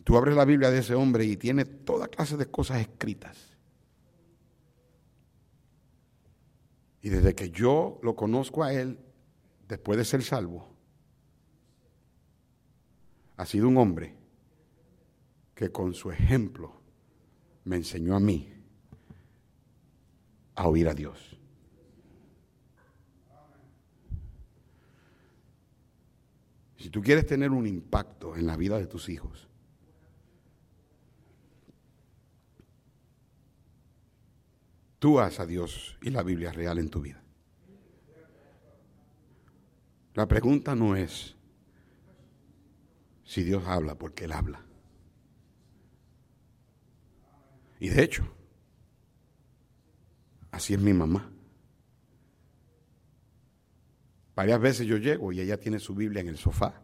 Tú 0.03 0.15
abres 0.17 0.36
la 0.36 0.45
Biblia 0.45 0.69
de 0.69 0.80
ese 0.80 0.93
hombre 0.93 1.26
y 1.26 1.36
tiene 1.36 1.65
toda 1.65 2.09
clase 2.09 2.38
de 2.38 2.45
cosas 2.45 2.80
escritas. 2.80 3.57
Y 7.01 7.09
desde 7.09 7.34
que 7.34 7.49
yo 7.49 7.99
lo 8.03 8.15
conozco 8.15 8.63
a 8.63 8.71
él, 8.71 8.99
después 9.68 9.97
de 9.97 10.05
ser 10.05 10.24
salvo, 10.24 10.68
ha 13.38 13.45
sido 13.45 13.68
un 13.68 13.78
hombre 13.78 14.16
que 15.53 15.72
con 15.72 15.93
su 15.93 16.11
ejemplo 16.11 16.82
me 17.63 17.78
enseñó 17.78 18.16
a 18.16 18.20
mí 18.20 18.53
a 20.55 20.68
oír 20.68 20.88
a 20.88 20.93
Dios. 20.93 21.38
Si 26.78 26.89
tú 26.89 27.01
quieres 27.01 27.26
tener 27.26 27.49
un 27.49 27.66
impacto 27.66 28.36
en 28.36 28.45
la 28.45 28.55
vida 28.55 28.78
de 28.78 28.86
tus 28.86 29.09
hijos, 29.09 29.47
tú 34.99 35.20
haz 35.20 35.39
a 35.39 35.47
Dios 35.47 35.97
y 36.01 36.11
la 36.11 36.22
Biblia 36.22 36.51
real 36.51 36.78
en 36.78 36.89
tu 36.89 37.01
vida. 37.01 37.24
La 40.16 40.28
pregunta 40.28 40.76
no 40.76 40.95
es 40.95 41.36
si 43.24 43.43
Dios 43.43 43.63
habla, 43.68 43.95
porque 43.95 44.26
Él 44.26 44.32
habla. 44.32 44.66
Y 47.80 47.89
de 47.89 48.03
hecho, 48.03 48.36
Así 50.55 50.74
es 50.74 50.80
mi 50.80 50.93
mamá. 50.93 51.30
Varias 54.38 54.61
veces 54.61 54.88
yo 54.88 54.95
llego 54.95 55.34
y 55.34 55.41
ella 55.41 55.59
tiene 55.59 55.80
su 55.80 55.93
Biblia 55.93 56.22
en 56.22 56.30
el 56.30 56.38
sofá. 56.38 56.82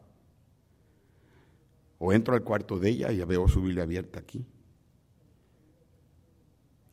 O 1.97 2.11
entro 2.11 2.33
al 2.33 2.43
cuarto 2.43 2.79
de 2.79 2.89
ella 2.89 3.13
y 3.13 3.23
veo 3.23 3.47
su 3.47 3.61
Biblia 3.61 3.83
abierta 3.83 4.19
aquí. 4.19 4.45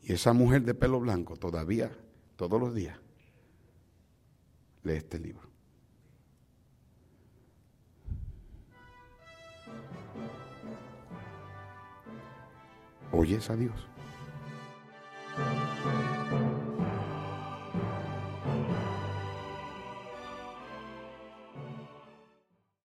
Y 0.03 0.13
esa 0.13 0.31
mujer 0.31 0.61
de 0.61 0.73
pelo 0.73 1.01
blanco 1.01 1.35
todavía, 1.35 1.91
todos 2.37 2.61
los 2.61 2.73
días, 2.73 2.97
lee 4.83 4.93
este 4.93 5.19
libro. 5.19 5.48
¿Oyes 13.11 13.49
a 13.49 13.55
Dios? 13.55 13.75